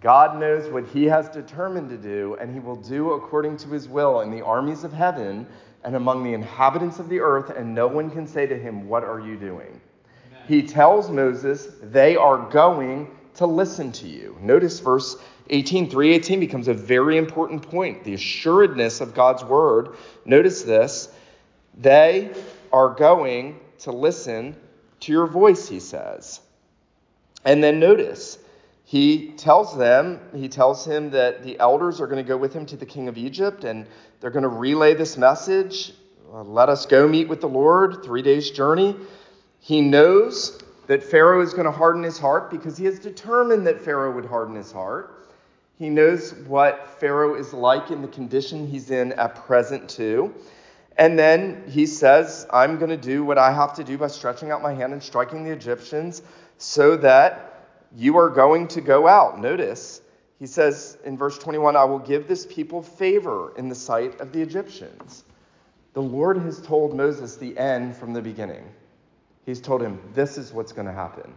God 0.00 0.38
knows 0.38 0.70
what 0.70 0.86
he 0.86 1.06
has 1.06 1.28
determined 1.28 1.88
to 1.88 1.96
do, 1.96 2.36
and 2.40 2.52
he 2.52 2.60
will 2.60 2.76
do 2.76 3.14
according 3.14 3.56
to 3.56 3.68
his 3.70 3.88
will 3.88 4.20
in 4.20 4.30
the 4.30 4.44
armies 4.44 4.84
of 4.84 4.92
heaven 4.92 5.48
and 5.82 5.96
among 5.96 6.22
the 6.22 6.32
inhabitants 6.32 7.00
of 7.00 7.08
the 7.08 7.18
earth, 7.18 7.50
and 7.50 7.74
no 7.74 7.88
one 7.88 8.08
can 8.08 8.24
say 8.24 8.46
to 8.46 8.56
him, 8.56 8.88
What 8.88 9.02
are 9.02 9.18
you 9.18 9.36
doing? 9.36 9.80
Amen. 10.28 10.42
He 10.46 10.62
tells 10.62 11.10
Moses, 11.10 11.70
They 11.82 12.14
are 12.14 12.38
going 12.50 13.10
to 13.34 13.46
listen 13.46 13.92
to 13.92 14.06
you. 14.06 14.36
Notice 14.40 14.80
verse 14.80 15.16
18, 15.50 15.90
318 15.90 16.40
becomes 16.40 16.68
a 16.68 16.74
very 16.74 17.18
important 17.18 17.62
point. 17.62 18.04
The 18.04 18.14
assuredness 18.14 19.00
of 19.00 19.14
God's 19.14 19.44
word. 19.44 19.96
Notice 20.24 20.62
this. 20.62 21.08
They 21.76 22.30
are 22.72 22.94
going 22.94 23.60
to 23.80 23.92
listen 23.92 24.56
to 25.00 25.12
your 25.12 25.26
voice, 25.26 25.68
he 25.68 25.80
says. 25.80 26.40
And 27.44 27.62
then 27.62 27.78
notice, 27.78 28.38
he 28.84 29.32
tells 29.32 29.76
them, 29.76 30.20
he 30.34 30.48
tells 30.48 30.86
him 30.86 31.10
that 31.10 31.42
the 31.42 31.58
elders 31.58 32.00
are 32.00 32.06
going 32.06 32.24
to 32.24 32.28
go 32.28 32.36
with 32.36 32.52
him 32.54 32.64
to 32.66 32.76
the 32.76 32.86
king 32.86 33.08
of 33.08 33.18
Egypt 33.18 33.64
and 33.64 33.86
they're 34.20 34.30
going 34.30 34.44
to 34.44 34.48
relay 34.48 34.94
this 34.94 35.16
message. 35.16 35.92
Let 36.32 36.68
us 36.68 36.86
go 36.86 37.06
meet 37.06 37.28
with 37.28 37.40
the 37.40 37.48
Lord, 37.48 38.02
three 38.02 38.22
days' 38.22 38.50
journey. 38.50 38.96
He 39.60 39.80
knows 39.80 40.58
that 40.86 41.02
Pharaoh 41.02 41.40
is 41.40 41.52
going 41.52 41.64
to 41.64 41.72
harden 41.72 42.02
his 42.02 42.18
heart 42.18 42.50
because 42.50 42.76
he 42.76 42.84
has 42.84 42.98
determined 42.98 43.66
that 43.66 43.80
Pharaoh 43.80 44.12
would 44.12 44.26
harden 44.26 44.54
his 44.54 44.70
heart. 44.70 45.28
He 45.78 45.88
knows 45.88 46.34
what 46.46 47.00
Pharaoh 47.00 47.34
is 47.34 47.52
like 47.52 47.90
in 47.90 48.02
the 48.02 48.08
condition 48.08 48.66
he's 48.66 48.90
in 48.90 49.12
at 49.14 49.34
present, 49.46 49.88
too. 49.88 50.34
And 50.96 51.18
then 51.18 51.64
he 51.68 51.86
says, 51.86 52.46
I'm 52.50 52.78
going 52.78 52.90
to 52.90 52.96
do 52.96 53.24
what 53.24 53.38
I 53.38 53.52
have 53.52 53.74
to 53.74 53.84
do 53.84 53.98
by 53.98 54.06
stretching 54.06 54.50
out 54.50 54.62
my 54.62 54.72
hand 54.72 54.92
and 54.92 55.02
striking 55.02 55.42
the 55.42 55.50
Egyptians 55.50 56.22
so 56.58 56.96
that 56.98 57.68
you 57.96 58.16
are 58.16 58.28
going 58.28 58.68
to 58.68 58.80
go 58.80 59.08
out. 59.08 59.40
Notice, 59.40 60.02
he 60.38 60.46
says 60.46 60.98
in 61.04 61.16
verse 61.16 61.38
21, 61.38 61.74
I 61.76 61.84
will 61.84 61.98
give 61.98 62.28
this 62.28 62.46
people 62.46 62.82
favor 62.82 63.52
in 63.56 63.68
the 63.68 63.74
sight 63.74 64.20
of 64.20 64.32
the 64.32 64.40
Egyptians. 64.40 65.24
The 65.94 66.02
Lord 66.02 66.38
has 66.38 66.60
told 66.60 66.94
Moses 66.94 67.36
the 67.36 67.56
end 67.58 67.96
from 67.96 68.12
the 68.12 68.22
beginning. 68.22 68.64
He's 69.46 69.60
told 69.60 69.82
him, 69.82 70.00
this 70.14 70.38
is 70.38 70.52
what's 70.52 70.72
going 70.72 70.86
to 70.86 70.92
happen, 70.92 71.34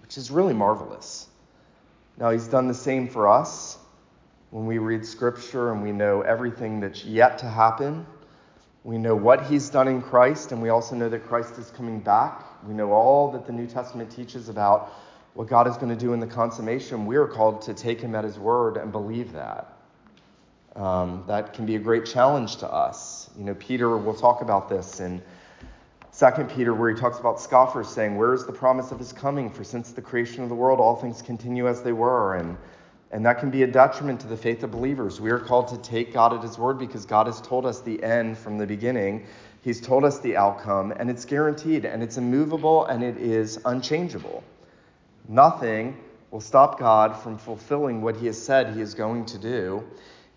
which 0.00 0.18
is 0.18 0.30
really 0.30 0.54
marvelous. 0.54 1.28
Now, 2.18 2.30
he's 2.30 2.48
done 2.48 2.68
the 2.68 2.74
same 2.74 3.08
for 3.08 3.28
us 3.28 3.78
when 4.50 4.66
we 4.66 4.78
read 4.78 5.06
scripture 5.06 5.72
and 5.72 5.82
we 5.82 5.92
know 5.92 6.20
everything 6.22 6.80
that's 6.80 7.04
yet 7.04 7.38
to 7.38 7.48
happen. 7.48 8.06
We 8.84 8.98
know 8.98 9.14
what 9.14 9.46
he's 9.46 9.70
done 9.70 9.86
in 9.86 10.02
Christ, 10.02 10.50
and 10.50 10.60
we 10.60 10.68
also 10.68 10.96
know 10.96 11.08
that 11.08 11.24
Christ 11.26 11.56
is 11.58 11.70
coming 11.70 12.00
back. 12.00 12.44
We 12.66 12.74
know 12.74 12.90
all 12.92 13.30
that 13.32 13.46
the 13.46 13.52
New 13.52 13.66
Testament 13.66 14.10
teaches 14.10 14.48
about 14.48 14.92
what 15.34 15.48
God 15.48 15.68
is 15.68 15.76
going 15.76 15.88
to 15.88 15.96
do 15.96 16.12
in 16.12 16.20
the 16.20 16.26
consummation. 16.26 17.06
We 17.06 17.16
are 17.16 17.26
called 17.26 17.62
to 17.62 17.74
take 17.74 18.00
him 18.00 18.14
at 18.14 18.24
his 18.24 18.38
word 18.38 18.76
and 18.76 18.90
believe 18.90 19.32
that. 19.32 19.78
Um, 20.74 21.24
that 21.28 21.52
can 21.52 21.64
be 21.64 21.76
a 21.76 21.78
great 21.78 22.06
challenge 22.06 22.56
to 22.56 22.70
us. 22.70 23.30
You 23.38 23.44
know, 23.44 23.54
Peter 23.54 23.96
will 23.96 24.14
talk 24.14 24.42
about 24.42 24.68
this 24.68 25.00
in 25.00 25.22
Second 26.22 26.50
Peter, 26.50 26.72
where 26.72 26.88
he 26.88 26.94
talks 26.94 27.18
about 27.18 27.40
scoffers 27.40 27.88
saying, 27.88 28.16
Where 28.16 28.32
is 28.32 28.46
the 28.46 28.52
promise 28.52 28.92
of 28.92 29.00
his 29.00 29.12
coming? 29.12 29.50
For 29.50 29.64
since 29.64 29.90
the 29.90 30.00
creation 30.00 30.44
of 30.44 30.50
the 30.50 30.54
world, 30.54 30.78
all 30.78 30.94
things 30.94 31.20
continue 31.20 31.66
as 31.66 31.82
they 31.82 31.90
were. 31.90 32.36
And, 32.36 32.56
and 33.10 33.26
that 33.26 33.40
can 33.40 33.50
be 33.50 33.64
a 33.64 33.66
detriment 33.66 34.20
to 34.20 34.28
the 34.28 34.36
faith 34.36 34.62
of 34.62 34.70
believers. 34.70 35.20
We 35.20 35.32
are 35.32 35.40
called 35.40 35.66
to 35.66 35.78
take 35.78 36.12
God 36.12 36.32
at 36.32 36.40
his 36.40 36.58
word 36.58 36.78
because 36.78 37.04
God 37.04 37.26
has 37.26 37.40
told 37.40 37.66
us 37.66 37.80
the 37.80 38.00
end 38.04 38.38
from 38.38 38.56
the 38.56 38.68
beginning. 38.68 39.26
He's 39.62 39.80
told 39.80 40.04
us 40.04 40.20
the 40.20 40.36
outcome, 40.36 40.92
and 40.92 41.10
it's 41.10 41.24
guaranteed, 41.24 41.84
and 41.84 42.04
it's 42.04 42.18
immovable, 42.18 42.84
and 42.84 43.02
it 43.02 43.16
is 43.16 43.58
unchangeable. 43.64 44.44
Nothing 45.28 45.96
will 46.30 46.40
stop 46.40 46.78
God 46.78 47.20
from 47.20 47.36
fulfilling 47.36 48.00
what 48.00 48.16
he 48.16 48.26
has 48.26 48.40
said 48.40 48.76
he 48.76 48.80
is 48.80 48.94
going 48.94 49.24
to 49.24 49.38
do, 49.38 49.82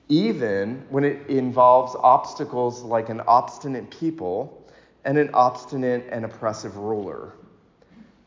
even 0.09 0.83
when 0.89 1.03
it 1.03 1.27
involves 1.27 1.95
obstacles 1.99 2.81
like 2.81 3.09
an 3.09 3.21
obstinate 3.27 3.91
people 3.91 4.64
and 5.05 5.17
an 5.17 5.29
obstinate 5.33 6.07
and 6.11 6.25
oppressive 6.25 6.75
ruler. 6.77 7.33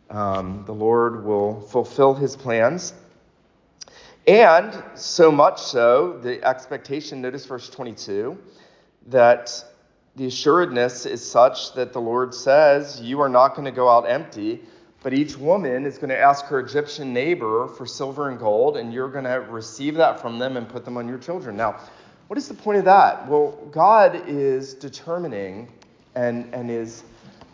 Um, 0.09 0.63
the 0.65 0.73
Lord 0.73 1.25
will 1.25 1.61
fulfill 1.61 2.15
his 2.15 2.35
plans. 2.37 2.95
And 4.27 4.83
so 4.95 5.31
much 5.31 5.61
so, 5.61 6.19
the 6.23 6.43
expectation, 6.45 7.21
notice 7.21 7.45
verse 7.45 7.69
22, 7.69 8.39
that 9.09 9.65
the 10.17 10.27
assuredness 10.27 11.05
is 11.05 11.29
such 11.29 11.75
that 11.75 11.93
the 11.93 12.01
Lord 12.01 12.35
says, 12.35 13.01
You 13.01 13.21
are 13.21 13.29
not 13.29 13.55
going 13.55 13.65
to 13.65 13.71
go 13.73 13.89
out 13.89 14.09
empty, 14.09 14.61
but 15.03 15.15
each 15.15 15.37
woman 15.37 15.85
is 15.85 15.99
going 15.99 16.11
to 16.11 16.19
ask 16.19 16.45
her 16.47 16.61
Egyptian 16.61 17.13
neighbor 17.13 17.69
for 17.69 17.87
silver 17.87 18.29
and 18.29 18.39
gold, 18.39 18.77
and 18.77 18.93
you're 18.93 19.09
going 19.09 19.25
to 19.25 19.41
receive 19.49 19.95
that 19.97 20.21
from 20.21 20.39
them 20.39 20.57
and 20.57 20.69
put 20.69 20.85
them 20.85 20.97
on 20.97 21.09
your 21.09 21.19
children. 21.19 21.57
Now, 21.57 21.81
what 22.29 22.37
is 22.37 22.49
the 22.49 22.55
point 22.55 22.79
of 22.79 22.85
that? 22.85 23.27
Well, 23.29 23.53
God 23.71 24.25
is 24.27 24.75
determining 24.75 25.73
and, 26.19 26.53
and 26.53 26.69
is 26.69 27.05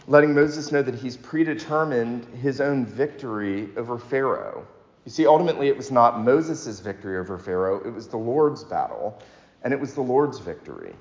letting 0.09 0.35
Moses 0.35 0.73
know 0.73 0.81
that 0.81 0.95
he's 0.95 1.19
predetermined 1.19 2.25
his 2.41 2.63
own 2.63 2.87
victory 2.87 3.69
over 3.77 3.99
Pharaoh. 3.99 4.67
You 5.05 5.11
see, 5.11 5.27
ultimately, 5.27 5.69
it 5.69 5.77
was 5.77 5.91
not 5.91 6.25
Moses' 6.25 6.81
victory 6.81 7.19
over 7.19 7.37
Pharaoh, 7.37 7.83
it 7.85 7.91
was 7.91 8.09
the 8.09 8.17
Lord's 8.17 8.65
battle, 8.65 9.21
and 9.63 9.75
it 9.75 9.79
was 9.79 9.93
the 9.93 10.01
Lord's 10.01 10.39
victory. 10.39 10.95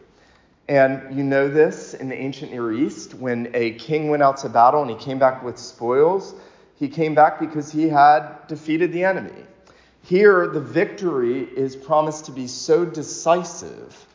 And 0.67 1.15
you 1.15 1.23
know 1.23 1.47
this 1.47 1.93
in 1.93 2.09
the 2.09 2.15
ancient 2.15 2.51
Near 2.51 2.73
East, 2.73 3.13
when 3.13 3.49
a 3.53 3.71
king 3.71 4.09
went 4.09 4.23
out 4.23 4.37
to 4.37 4.49
battle 4.49 4.81
and 4.81 4.91
he 4.91 4.97
came 4.97 5.19
back 5.19 5.41
with 5.41 5.57
spoils, 5.57 6.35
he 6.75 6.89
came 6.89 7.15
back 7.15 7.39
because 7.39 7.71
he 7.71 7.87
had 7.87 8.45
defeated 8.47 8.91
the 8.91 9.05
enemy. 9.05 9.43
Here, 10.01 10.47
the 10.47 10.59
victory 10.59 11.43
is 11.43 11.77
promised 11.77 12.25
to 12.25 12.31
be 12.33 12.47
so 12.47 12.83
decisive 12.83 14.05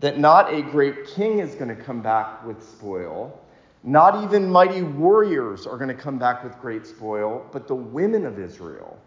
that 0.00 0.18
not 0.18 0.52
a 0.52 0.62
great 0.62 1.06
king 1.08 1.40
is 1.40 1.54
going 1.54 1.74
to 1.74 1.82
come 1.82 2.00
back 2.00 2.44
with 2.44 2.62
spoil, 2.62 3.40
not 3.82 4.22
even 4.22 4.50
mighty 4.50 4.82
warriors 4.82 5.66
are 5.66 5.76
going 5.76 5.88
to 5.88 5.94
come 5.94 6.18
back 6.18 6.44
with 6.44 6.58
great 6.60 6.86
spoil, 6.86 7.44
but 7.52 7.66
the 7.66 7.74
women 7.74 8.24
of 8.26 8.38
Israel 8.38 8.98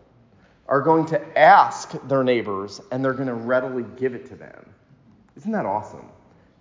are 0.67 0.81
going 0.81 1.05
to 1.05 1.37
ask 1.37 1.91
their 2.07 2.23
neighbors 2.23 2.81
and 2.91 3.03
they're 3.03 3.13
going 3.13 3.27
to 3.27 3.33
readily 3.33 3.85
give 3.97 4.13
it 4.13 4.25
to 4.27 4.35
them. 4.35 4.65
Isn't 5.37 5.51
that 5.51 5.65
awesome? 5.65 6.07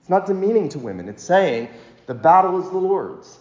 It's 0.00 0.08
not 0.08 0.26
demeaning 0.26 0.68
to 0.70 0.78
women, 0.78 1.08
it's 1.08 1.22
saying 1.22 1.68
the 2.06 2.14
battle 2.14 2.60
is 2.62 2.70
the 2.70 2.78
Lord's. 2.78 3.38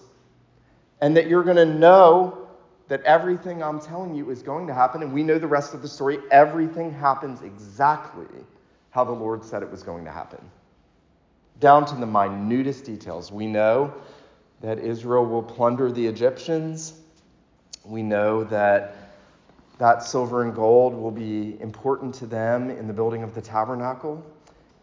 And 1.01 1.15
that 1.15 1.27
you're 1.27 1.43
going 1.43 1.55
to 1.55 1.65
know 1.65 2.47
that 2.89 3.01
everything 3.03 3.63
I'm 3.63 3.79
telling 3.79 4.13
you 4.13 4.31
is 4.31 4.43
going 4.43 4.67
to 4.67 4.73
happen, 4.73 5.01
and 5.01 5.13
we 5.13 5.23
know 5.23 5.39
the 5.39 5.47
rest 5.47 5.73
of 5.73 5.81
the 5.81 5.87
story. 5.87 6.17
Everything 6.29 6.91
happens 6.91 7.41
exactly 7.41 8.43
how 8.89 9.05
the 9.05 9.11
Lord 9.11 9.45
said 9.45 9.63
it 9.63 9.71
was 9.71 9.81
going 9.81 10.03
to 10.03 10.11
happen 10.11 10.39
down 11.59 11.85
to 11.85 11.95
the 11.95 12.05
minutest 12.05 12.85
details. 12.85 13.31
We 13.31 13.47
know 13.47 13.93
that 14.61 14.79
Israel 14.79 15.25
will 15.25 15.43
plunder 15.43 15.91
the 15.91 16.05
Egyptians. 16.05 16.93
We 17.85 18.03
know 18.03 18.43
that 18.45 18.95
that 19.77 20.03
silver 20.03 20.43
and 20.43 20.53
gold 20.53 20.93
will 20.93 21.11
be 21.11 21.59
important 21.61 22.13
to 22.15 22.27
them 22.27 22.69
in 22.69 22.87
the 22.87 22.93
building 22.93 23.23
of 23.23 23.33
the 23.33 23.41
tabernacle 23.41 24.25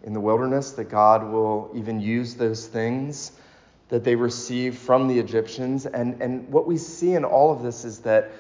in 0.03 0.13
the 0.13 0.21
wilderness, 0.21 0.73
that 0.73 0.85
God 0.85 1.25
will 1.25 1.71
even 1.75 2.01
use 2.01 2.35
those 2.35 2.67
things 2.67 3.33
that 3.89 4.05
they 4.05 4.15
receive 4.15 4.79
from 4.79 5.09
the 5.09 5.19
Egyptians. 5.19 5.87
And, 5.87 6.21
and 6.23 6.49
what 6.49 6.67
we 6.67 6.79
see 6.79 7.15
in 7.15 7.25
all 7.25 7.53
of 7.53 7.63
this 7.63 7.85
is 7.85 8.01
that 8.01 8.31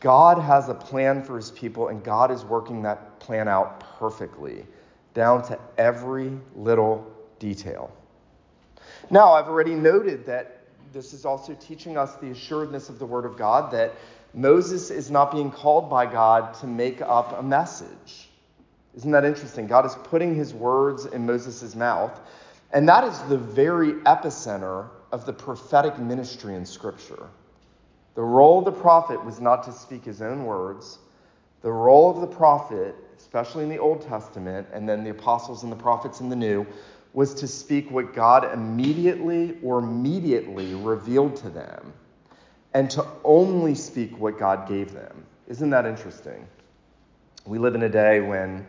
God 0.00 0.38
has 0.38 0.68
a 0.68 0.74
plan 0.74 1.22
for 1.22 1.36
his 1.36 1.50
people, 1.50 1.88
and 1.88 2.04
God 2.04 2.30
is 2.30 2.44
working 2.44 2.82
that 2.82 3.18
plan 3.18 3.48
out 3.48 3.80
perfectly, 3.98 4.66
down 5.14 5.42
to 5.48 5.58
every 5.78 6.38
little 6.54 7.15
detail. 7.38 7.90
Now, 9.10 9.32
I've 9.32 9.48
already 9.48 9.74
noted 9.74 10.26
that 10.26 10.60
this 10.92 11.12
is 11.12 11.24
also 11.24 11.54
teaching 11.54 11.96
us 11.96 12.14
the 12.16 12.30
assuredness 12.30 12.88
of 12.88 12.98
the 12.98 13.06
Word 13.06 13.24
of 13.24 13.36
God 13.36 13.70
that 13.72 13.92
Moses 14.34 14.90
is 14.90 15.10
not 15.10 15.32
being 15.32 15.50
called 15.50 15.88
by 15.88 16.06
God 16.06 16.54
to 16.54 16.66
make 16.66 17.00
up 17.02 17.38
a 17.38 17.42
message. 17.42 18.28
Isn't 18.96 19.10
that 19.10 19.24
interesting? 19.24 19.66
God 19.66 19.84
is 19.84 19.94
putting 20.04 20.34
his 20.34 20.54
words 20.54 21.04
in 21.06 21.26
Moses' 21.26 21.74
mouth, 21.74 22.18
and 22.72 22.88
that 22.88 23.04
is 23.04 23.18
the 23.28 23.38
very 23.38 23.92
epicenter 24.04 24.88
of 25.12 25.26
the 25.26 25.32
prophetic 25.32 25.98
ministry 25.98 26.54
in 26.54 26.64
Scripture. 26.64 27.28
The 28.14 28.22
role 28.22 28.60
of 28.60 28.64
the 28.64 28.80
prophet 28.80 29.22
was 29.24 29.40
not 29.40 29.62
to 29.64 29.72
speak 29.72 30.04
his 30.04 30.22
own 30.22 30.44
words. 30.44 30.98
The 31.62 31.70
role 31.70 32.10
of 32.10 32.20
the 32.20 32.26
prophet, 32.26 32.94
especially 33.18 33.64
in 33.64 33.68
the 33.68 33.78
Old 33.78 34.00
Testament, 34.00 34.66
and 34.72 34.88
then 34.88 35.04
the 35.04 35.10
apostles 35.10 35.62
and 35.62 35.70
the 35.70 35.76
prophets 35.76 36.20
in 36.20 36.28
the 36.28 36.36
New, 36.36 36.66
was 37.16 37.32
to 37.32 37.48
speak 37.48 37.90
what 37.90 38.12
God 38.12 38.52
immediately 38.52 39.56
or 39.62 39.78
immediately 39.78 40.74
revealed 40.74 41.34
to 41.36 41.48
them 41.48 41.94
and 42.74 42.90
to 42.90 43.06
only 43.24 43.74
speak 43.74 44.18
what 44.18 44.38
God 44.38 44.68
gave 44.68 44.92
them. 44.92 45.24
Isn't 45.48 45.70
that 45.70 45.86
interesting? 45.86 46.46
We 47.46 47.58
live 47.58 47.74
in 47.74 47.84
a 47.84 47.88
day 47.88 48.20
when 48.20 48.66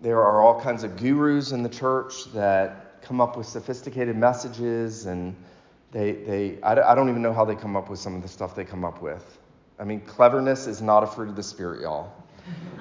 there 0.00 0.22
are 0.22 0.40
all 0.40 0.58
kinds 0.58 0.84
of 0.84 0.96
gurus 0.96 1.52
in 1.52 1.62
the 1.62 1.68
church 1.68 2.32
that 2.32 3.02
come 3.02 3.20
up 3.20 3.36
with 3.36 3.46
sophisticated 3.46 4.16
messages 4.16 5.04
and 5.04 5.36
they, 5.92 6.12
they 6.12 6.62
I 6.62 6.94
don't 6.94 7.10
even 7.10 7.20
know 7.20 7.34
how 7.34 7.44
they 7.44 7.56
come 7.56 7.76
up 7.76 7.90
with 7.90 7.98
some 7.98 8.14
of 8.14 8.22
the 8.22 8.28
stuff 8.28 8.56
they 8.56 8.64
come 8.64 8.86
up 8.86 9.02
with. 9.02 9.38
I 9.78 9.84
mean, 9.84 10.00
cleverness 10.00 10.66
is 10.66 10.80
not 10.80 11.02
a 11.02 11.06
fruit 11.06 11.28
of 11.28 11.36
the 11.36 11.42
Spirit, 11.42 11.82
y'all. 11.82 12.10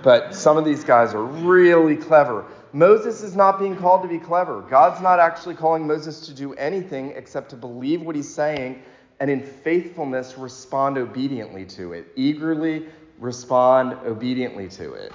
But 0.04 0.34
some 0.34 0.56
of 0.56 0.64
these 0.64 0.86
guys 0.86 1.14
are 1.14 1.24
really 1.24 1.98
clever. 1.98 2.46
Moses 2.76 3.24
is 3.24 3.38
not 3.38 3.58
being 3.58 3.74
called 3.74 4.02
to 4.02 4.08
be 4.10 4.20
clever. 4.20 4.60
God's 4.60 5.00
not 5.00 5.18
actually 5.18 5.56
calling 5.56 5.88
Moses 5.88 6.26
to 6.28 6.34
do 6.34 6.54
anything 6.56 7.14
except 7.16 7.50
to 7.52 7.56
believe 7.56 8.02
what 8.02 8.18
he's 8.18 8.32
saying 8.32 8.84
and 9.22 9.32
in 9.32 9.42
faithfulness 9.42 10.38
respond 10.38 10.98
obediently 10.98 11.64
to 11.68 11.94
it. 11.94 12.08
Eagerly 12.18 12.88
respond 13.18 13.94
obediently 14.06 14.68
to 14.68 14.92
it. 14.92 15.14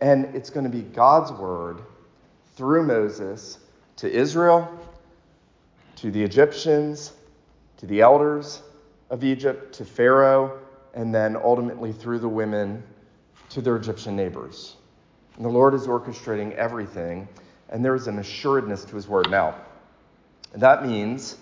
And 0.00 0.36
it's 0.36 0.48
going 0.48 0.62
to 0.62 0.70
be 0.70 0.82
God's 0.82 1.32
word 1.32 1.80
through 2.54 2.84
Moses 2.84 3.58
to 3.96 4.08
Israel, 4.08 4.70
to 5.96 6.12
the 6.12 6.22
Egyptians, 6.22 7.12
to 7.78 7.86
the 7.86 8.02
elders 8.02 8.62
of 9.10 9.24
Egypt, 9.24 9.74
to 9.74 9.84
Pharaoh, 9.84 10.60
and 10.94 11.12
then 11.12 11.34
ultimately 11.34 11.92
through 11.92 12.20
the 12.20 12.28
women 12.28 12.84
to 13.48 13.60
their 13.60 13.74
Egyptian 13.74 14.14
neighbors. 14.14 14.76
And 15.36 15.44
the 15.44 15.50
Lord 15.50 15.74
is 15.74 15.86
orchestrating 15.86 16.54
everything, 16.54 17.28
and 17.68 17.84
there 17.84 17.94
is 17.94 18.06
an 18.06 18.18
assuredness 18.18 18.84
to 18.86 18.96
his 18.96 19.06
word. 19.06 19.30
Now, 19.30 19.54
that 20.54 20.86
means 20.86 21.36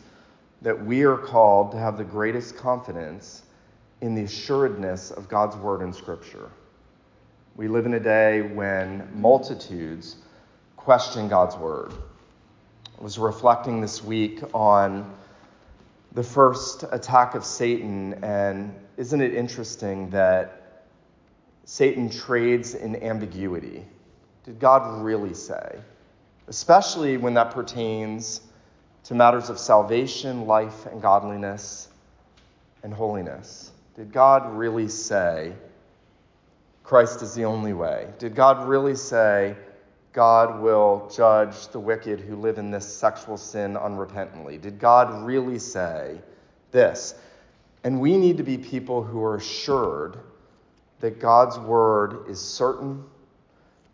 that 0.62 0.84
we 0.84 1.04
are 1.04 1.16
called 1.16 1.72
to 1.72 1.78
have 1.78 1.96
the 1.96 2.04
greatest 2.04 2.56
confidence 2.56 3.42
in 4.00 4.14
the 4.14 4.24
assuredness 4.24 5.10
of 5.10 5.28
God's 5.28 5.56
word 5.56 5.82
in 5.82 5.92
Scripture. 5.92 6.50
We 7.56 7.68
live 7.68 7.86
in 7.86 7.94
a 7.94 8.00
day 8.00 8.42
when 8.42 9.08
multitudes 9.14 10.16
question 10.76 11.28
God's 11.28 11.56
word. 11.56 11.92
I 12.98 13.02
was 13.02 13.18
reflecting 13.18 13.80
this 13.80 14.02
week 14.02 14.42
on 14.52 15.14
the 16.12 16.22
first 16.22 16.84
attack 16.90 17.34
of 17.34 17.44
Satan, 17.44 18.14
and 18.24 18.74
isn't 18.96 19.20
it 19.20 19.34
interesting 19.34 20.10
that 20.10 20.63
Satan 21.64 22.10
trades 22.10 22.74
in 22.74 23.02
ambiguity? 23.02 23.84
Did 24.44 24.58
God 24.58 25.02
really 25.02 25.34
say? 25.34 25.78
Especially 26.46 27.16
when 27.16 27.34
that 27.34 27.52
pertains 27.52 28.42
to 29.04 29.14
matters 29.14 29.50
of 29.50 29.58
salvation, 29.58 30.46
life, 30.46 30.86
and 30.86 31.00
godliness 31.00 31.88
and 32.82 32.92
holiness. 32.92 33.72
Did 33.96 34.12
God 34.12 34.54
really 34.54 34.88
say 34.88 35.52
Christ 36.82 37.22
is 37.22 37.34
the 37.34 37.44
only 37.44 37.72
way? 37.72 38.08
Did 38.18 38.34
God 38.34 38.68
really 38.68 38.94
say 38.94 39.56
God 40.12 40.60
will 40.60 41.10
judge 41.14 41.68
the 41.68 41.80
wicked 41.80 42.20
who 42.20 42.36
live 42.36 42.58
in 42.58 42.70
this 42.70 42.86
sexual 42.86 43.36
sin 43.36 43.74
unrepentantly? 43.74 44.60
Did 44.60 44.78
God 44.78 45.24
really 45.24 45.58
say 45.58 46.20
this? 46.70 47.14
And 47.84 48.00
we 48.00 48.16
need 48.16 48.36
to 48.36 48.42
be 48.42 48.58
people 48.58 49.02
who 49.02 49.22
are 49.22 49.36
assured 49.36 50.18
that 51.04 51.20
God's 51.20 51.58
word 51.58 52.30
is 52.30 52.40
certain, 52.40 53.04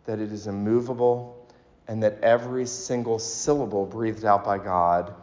that 0.05 0.19
it 0.19 0.31
is 0.31 0.47
immovable, 0.47 1.45
and 1.89 2.01
that 2.01 2.17
every 2.21 2.65
single 2.65 3.19
syllable 3.19 3.85
breathed 3.85 4.23
out 4.23 4.45
by 4.45 4.57
God 4.57 5.13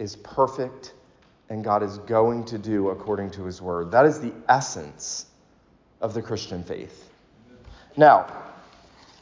is 0.00 0.16
perfect 0.16 0.94
and 1.48 1.62
God 1.62 1.84
is 1.84 1.98
going 1.98 2.44
to 2.46 2.58
do 2.58 2.88
according 2.88 3.30
to 3.30 3.44
his 3.44 3.62
word. 3.62 3.92
That 3.92 4.04
is 4.04 4.18
the 4.18 4.32
essence 4.48 5.26
of 6.00 6.12
the 6.12 6.20
Christian 6.20 6.64
faith. 6.64 7.08
Now, 7.96 8.26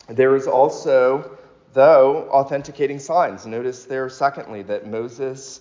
there 0.09 0.35
is 0.37 0.47
also, 0.47 1.37
though, 1.75 2.31
authenticating 2.31 2.99
signs. 2.99 3.45
Notice 3.45 3.85
there, 3.85 4.09
secondly, 4.09 4.63
that 4.63 4.87
Moses 4.87 5.61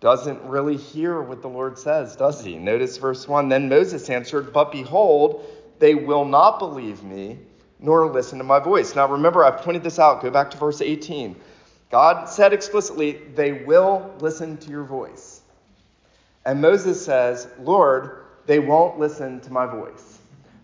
doesn't 0.00 0.42
really 0.42 0.76
hear 0.76 1.20
what 1.22 1.40
the 1.40 1.48
Lord 1.48 1.78
says, 1.78 2.16
does 2.16 2.44
he? 2.44 2.56
Notice 2.56 2.96
verse 2.96 3.28
1 3.28 3.48
Then 3.48 3.68
Moses 3.68 4.10
answered, 4.10 4.52
But 4.52 4.72
behold, 4.72 5.44
they 5.78 5.94
will 5.94 6.24
not 6.24 6.58
believe 6.58 7.02
me, 7.02 7.38
nor 7.80 8.10
listen 8.10 8.38
to 8.38 8.44
my 8.44 8.58
voice. 8.58 8.94
Now 8.94 9.08
remember, 9.08 9.44
I've 9.44 9.58
pointed 9.58 9.82
this 9.82 9.98
out. 9.98 10.22
Go 10.22 10.30
back 10.30 10.50
to 10.50 10.56
verse 10.56 10.80
18. 10.80 11.36
God 11.90 12.26
said 12.26 12.52
explicitly, 12.52 13.20
They 13.34 13.52
will 13.52 14.14
listen 14.20 14.56
to 14.58 14.70
your 14.70 14.84
voice. 14.84 15.40
And 16.44 16.60
Moses 16.60 17.04
says, 17.04 17.48
Lord, 17.60 18.24
they 18.46 18.58
won't 18.58 18.98
listen 18.98 19.40
to 19.40 19.52
my 19.52 19.66
voice. 19.66 20.18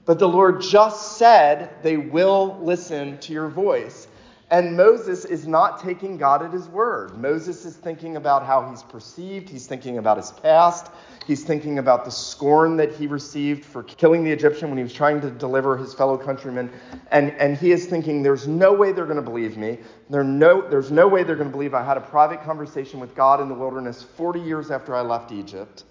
But 0.06 0.18
the 0.18 0.28
Lord 0.28 0.61
just 0.61 1.16
said 1.18 1.83
they 1.83 1.97
will 1.97 2.59
listen 2.61 3.18
to 3.18 3.33
your 3.33 3.49
voice. 3.49 4.06
And 4.50 4.76
Moses 4.76 5.24
is 5.24 5.46
not 5.46 5.82
taking 5.82 6.18
God 6.18 6.42
at 6.42 6.52
his 6.52 6.68
word. 6.68 7.16
Moses 7.16 7.64
is 7.64 7.76
thinking 7.76 8.16
about 8.16 8.44
how 8.44 8.68
he's 8.68 8.82
perceived, 8.82 9.48
he's 9.48 9.66
thinking 9.66 9.96
about 9.96 10.18
his 10.18 10.30
past, 10.30 10.90
he's 11.26 11.44
thinking 11.44 11.78
about 11.78 12.04
the 12.04 12.10
scorn 12.10 12.76
that 12.76 12.92
he 12.92 13.06
received 13.06 13.64
for 13.64 13.82
killing 13.82 14.22
the 14.22 14.30
Egyptian 14.30 14.68
when 14.68 14.76
he 14.76 14.84
was 14.84 14.92
trying 14.92 15.20
to 15.22 15.30
deliver 15.30 15.78
his 15.78 15.94
fellow 15.94 16.18
countrymen. 16.18 16.70
And, 17.10 17.32
and 17.32 17.56
he 17.56 17.72
is 17.72 17.86
thinking, 17.86 18.22
there's 18.22 18.46
no 18.46 18.72
way 18.72 18.92
they're 18.92 19.06
going 19.06 19.16
to 19.16 19.22
believe 19.22 19.56
me. 19.56 19.78
There 20.10 20.22
no, 20.22 20.60
there's 20.68 20.90
no 20.90 21.08
way 21.08 21.22
they're 21.22 21.36
going 21.36 21.50
to 21.50 21.56
believe 21.56 21.72
I 21.72 21.82
had 21.82 21.96
a 21.96 22.02
private 22.02 22.42
conversation 22.42 23.00
with 23.00 23.14
God 23.14 23.40
in 23.40 23.48
the 23.48 23.54
wilderness 23.54 24.02
40 24.02 24.40
years 24.40 24.70
after 24.70 24.94
I 24.94 25.00
left 25.00 25.32
Egypt. 25.32 25.84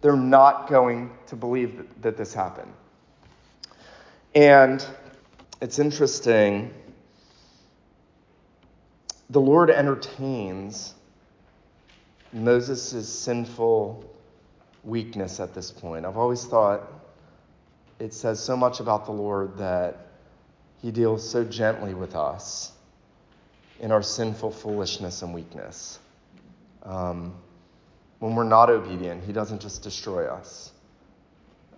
They're 0.00 0.16
not 0.16 0.68
going 0.68 1.12
to 1.28 1.36
believe 1.36 1.78
that, 1.78 2.02
that 2.02 2.16
this 2.16 2.34
happened. 2.34 2.72
And 4.34 4.84
it's 5.60 5.78
interesting. 5.78 6.74
The 9.30 9.40
Lord 9.40 9.70
entertains 9.70 10.94
Moses' 12.32 13.08
sinful 13.08 14.04
weakness 14.82 15.40
at 15.40 15.54
this 15.54 15.70
point. 15.70 16.04
I've 16.04 16.16
always 16.18 16.44
thought 16.44 16.82
it 17.98 18.12
says 18.12 18.40
so 18.40 18.56
much 18.56 18.80
about 18.80 19.06
the 19.06 19.12
Lord 19.12 19.56
that 19.58 20.08
he 20.82 20.90
deals 20.90 21.28
so 21.28 21.44
gently 21.44 21.94
with 21.94 22.14
us 22.14 22.72
in 23.80 23.90
our 23.90 24.02
sinful 24.02 24.50
foolishness 24.50 25.22
and 25.22 25.32
weakness. 25.32 25.98
Um, 26.82 27.34
when 28.18 28.34
we're 28.34 28.44
not 28.44 28.68
obedient, 28.68 29.24
he 29.24 29.32
doesn't 29.32 29.60
just 29.60 29.82
destroy 29.82 30.26
us. 30.26 30.72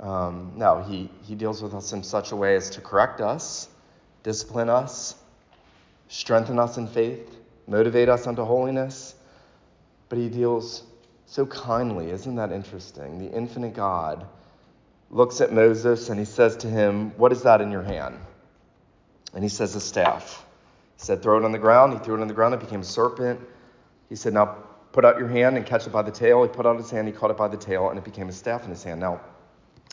Um, 0.00 0.52
no, 0.56 0.82
he, 0.82 1.11
he 1.22 1.35
deals 1.35 1.62
with 1.62 1.74
us 1.74 1.92
in 1.92 2.02
such 2.02 2.32
a 2.32 2.37
way 2.37 2.56
as 2.56 2.70
to 2.70 2.80
correct 2.80 3.20
us, 3.20 3.68
discipline 4.22 4.68
us, 4.68 5.14
strengthen 6.09 6.59
us 6.59 6.77
in 6.77 6.87
faith, 6.87 7.37
motivate 7.66 8.09
us 8.09 8.27
unto 8.27 8.45
holiness. 8.45 9.14
But 10.09 10.19
he 10.19 10.29
deals 10.29 10.85
so 11.27 11.47
kindly. 11.47 12.11
Isn't 12.11 12.37
that 12.37 12.53
interesting? 12.53 13.19
The 13.19 13.31
infinite 13.37 13.75
God 13.75 14.27
looks 15.11 15.40
at 15.40 15.53
Moses 15.53 16.09
and 16.09 16.19
he 16.19 16.25
says 16.25 16.57
to 16.59 16.69
him, 16.69 17.11
What 17.19 17.33
is 17.33 17.42
that 17.42 17.61
in 17.61 17.71
your 17.71 17.83
hand? 17.83 18.16
And 19.35 19.42
he 19.42 19.49
says, 19.49 19.75
A 19.75 19.81
staff. 19.81 20.45
He 20.97 21.05
said, 21.05 21.23
Throw 21.23 21.38
it 21.38 21.45
on 21.45 21.53
the 21.53 21.59
ground. 21.59 21.92
He 21.92 21.99
threw 21.99 22.16
it 22.16 22.21
on 22.21 22.29
the 22.29 22.35
ground. 22.35 22.55
It 22.55 22.61
became 22.61 22.81
a 22.81 22.85
serpent. 22.85 23.40
He 24.09 24.16
said, 24.16 24.33
Now 24.33 24.57
put 24.92 25.05
out 25.05 25.19
your 25.19 25.29
hand 25.29 25.57
and 25.57 25.66
catch 25.66 25.87
it 25.87 25.90
by 25.90 26.03
the 26.03 26.11
tail. 26.11 26.42
He 26.42 26.49
put 26.49 26.66
out 26.66 26.77
his 26.77 26.90
hand. 26.90 27.07
He 27.09 27.12
caught 27.12 27.31
it 27.31 27.37
by 27.37 27.49
the 27.49 27.57
tail, 27.57 27.90
and 27.90 27.99
it 27.99 28.05
became 28.05 28.29
a 28.29 28.33
staff 28.33 28.64
in 28.64 28.71
his 28.71 28.83
hand. 28.83 29.01
Now, 29.01 29.21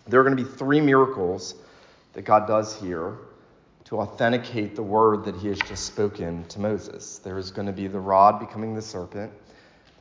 there 0.08 0.20
are 0.20 0.24
going 0.24 0.38
to 0.38 0.44
be 0.44 0.50
three 0.50 0.80
miracles 0.80 1.56
that 2.14 2.22
God 2.22 2.48
does 2.48 2.80
here 2.80 3.18
to 3.94 4.00
authenticate 4.00 4.76
the 4.76 4.82
word 4.82 5.24
that 5.24 5.36
he 5.36 5.48
has 5.48 5.60
just 5.60 5.86
spoken 5.86 6.44
to 6.46 6.60
Moses. 6.60 7.20
There 7.20 7.38
is 7.38 7.52
going 7.52 7.68
to 7.68 7.72
be 7.72 7.86
the 7.86 8.00
rod 8.00 8.40
becoming 8.40 8.74
the 8.74 8.82
serpent. 8.82 9.32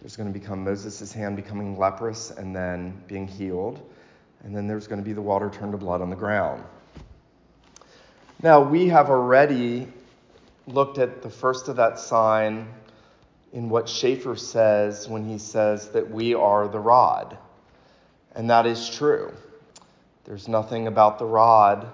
There's 0.00 0.16
going 0.16 0.32
to 0.32 0.38
become 0.38 0.64
Moses' 0.64 1.12
hand 1.12 1.36
becoming 1.36 1.78
leprous 1.78 2.30
and 2.30 2.56
then 2.56 3.02
being 3.06 3.28
healed. 3.28 3.86
And 4.44 4.56
then 4.56 4.66
there's 4.66 4.86
going 4.86 4.98
to 4.98 5.04
be 5.04 5.12
the 5.12 5.20
water 5.20 5.50
turned 5.50 5.72
to 5.72 5.76
blood 5.76 6.00
on 6.00 6.08
the 6.08 6.16
ground. 6.16 6.64
Now, 8.42 8.62
we 8.62 8.88
have 8.88 9.10
already 9.10 9.88
looked 10.66 10.96
at 10.96 11.20
the 11.20 11.28
first 11.28 11.68
of 11.68 11.76
that 11.76 11.98
sign 11.98 12.68
in 13.52 13.68
what 13.68 13.90
Schaeffer 13.90 14.36
says 14.36 15.06
when 15.06 15.28
he 15.28 15.36
says 15.36 15.90
that 15.90 16.10
we 16.10 16.32
are 16.32 16.66
the 16.66 16.80
rod. 16.80 17.36
And 18.34 18.48
that 18.48 18.64
is 18.64 18.88
true. 18.88 19.34
There's 20.24 20.48
nothing 20.48 20.86
about 20.86 21.18
the 21.18 21.26
rod 21.26 21.92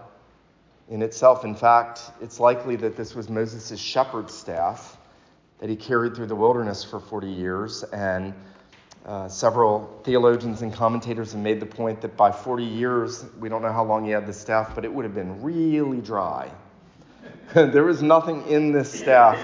in 0.91 1.03
itself. 1.03 1.45
In 1.45 1.55
fact, 1.55 2.01
it's 2.21 2.41
likely 2.41 2.77
that 2.77 2.97
this 2.97 3.15
was 3.15 3.29
Moses' 3.29 3.79
shepherd's 3.79 4.35
staff 4.35 4.97
that 5.59 5.69
he 5.69 5.77
carried 5.77 6.15
through 6.15 6.27
the 6.27 6.37
wilderness 6.37 6.85
for 6.85 7.01
40 7.01 7.29
years. 7.29 7.83
And 7.85 8.35
uh, 9.05 9.29
several 9.29 10.01
theologians 10.05 10.63
and 10.63 10.73
commentators 10.73 11.33
have 11.33 11.41
made 11.41 11.61
the 11.61 11.67
point 11.67 12.01
that 12.03 12.17
by 12.17 12.31
40 12.31 12.65
years, 12.65 13.25
we 13.39 13.49
don't 13.49 13.63
know 13.63 13.73
how 13.73 13.85
long 13.85 14.05
he 14.05 14.11
had 14.11 14.27
the 14.27 14.33
staff, 14.33 14.75
but 14.75 14.85
it 14.85 14.93
would 14.93 15.05
have 15.05 15.15
been 15.15 15.43
really 15.43 16.01
dry. 16.01 16.51
there 17.55 17.85
was 17.85 18.03
nothing 18.03 18.47
in 18.49 18.73
this 18.73 18.93
staff 18.93 19.39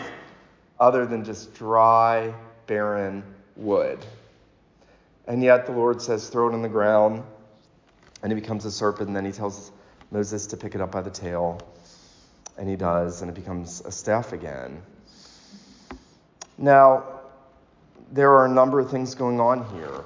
other 0.78 1.06
than 1.06 1.24
just 1.24 1.54
dry, 1.54 2.34
barren 2.66 3.22
wood. 3.56 4.04
And 5.26 5.42
yet 5.42 5.66
the 5.66 5.72
Lord 5.72 6.02
says, 6.02 6.28
throw 6.28 6.48
it 6.48 6.52
on 6.52 6.62
the 6.62 6.68
ground 6.68 7.22
and 8.22 8.32
he 8.32 8.40
becomes 8.40 8.64
a 8.64 8.70
serpent, 8.70 9.08
and 9.08 9.16
then 9.16 9.26
he 9.26 9.32
tells 9.32 9.70
Moses 10.14 10.46
to 10.46 10.56
pick 10.56 10.76
it 10.76 10.80
up 10.80 10.92
by 10.92 11.00
the 11.00 11.10
tail, 11.10 11.60
and 12.56 12.68
he 12.68 12.76
does, 12.76 13.20
and 13.20 13.28
it 13.28 13.34
becomes 13.34 13.82
a 13.84 13.90
staff 13.90 14.32
again. 14.32 14.80
Now, 16.56 17.02
there 18.12 18.30
are 18.30 18.46
a 18.46 18.48
number 18.48 18.78
of 18.78 18.88
things 18.92 19.16
going 19.16 19.40
on 19.40 19.66
here. 19.74 20.04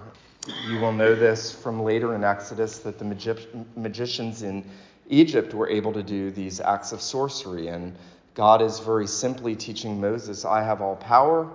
You 0.66 0.80
will 0.80 0.92
know 0.92 1.14
this 1.14 1.52
from 1.52 1.82
later 1.82 2.14
in 2.14 2.24
Exodus 2.24 2.78
that 2.78 2.98
the 2.98 3.04
magi- 3.04 3.46
magicians 3.76 4.42
in 4.42 4.64
Egypt 5.10 5.52
were 5.52 5.68
able 5.68 5.92
to 5.92 6.02
do 6.02 6.30
these 6.30 6.58
acts 6.58 6.92
of 6.92 7.02
sorcery, 7.02 7.68
and 7.68 7.94
God 8.32 8.62
is 8.62 8.78
very 8.78 9.06
simply 9.06 9.54
teaching 9.56 10.00
Moses, 10.00 10.46
I 10.46 10.62
have 10.62 10.80
all 10.80 10.96
power. 10.96 11.50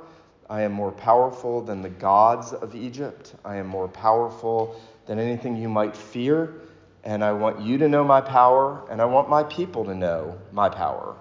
I 0.48 0.62
am 0.62 0.74
more 0.74 0.92
powerful 0.92 1.60
than 1.64 1.82
the 1.82 1.90
gods 1.90 2.54
of 2.54 2.76
Egypt. 2.76 3.34
I 3.44 3.56
am 3.56 3.66
more 3.66 3.88
powerful 3.88 4.80
than 5.08 5.18
anything 5.18 5.58
you 5.58 5.70
might 5.70 5.98
fear. 5.98 6.54
And 7.04 7.24
I 7.24 7.34
want 7.34 7.62
you 7.62 7.78
to 7.80 7.90
know 7.90 8.04
my 8.04 8.22
power, 8.22 8.88
and 8.90 9.02
I 9.02 9.06
want 9.06 9.30
my 9.30 9.44
people 9.44 9.84
to 9.86 9.94
know 9.94 10.40
my 10.52 10.70
power. 10.70 11.18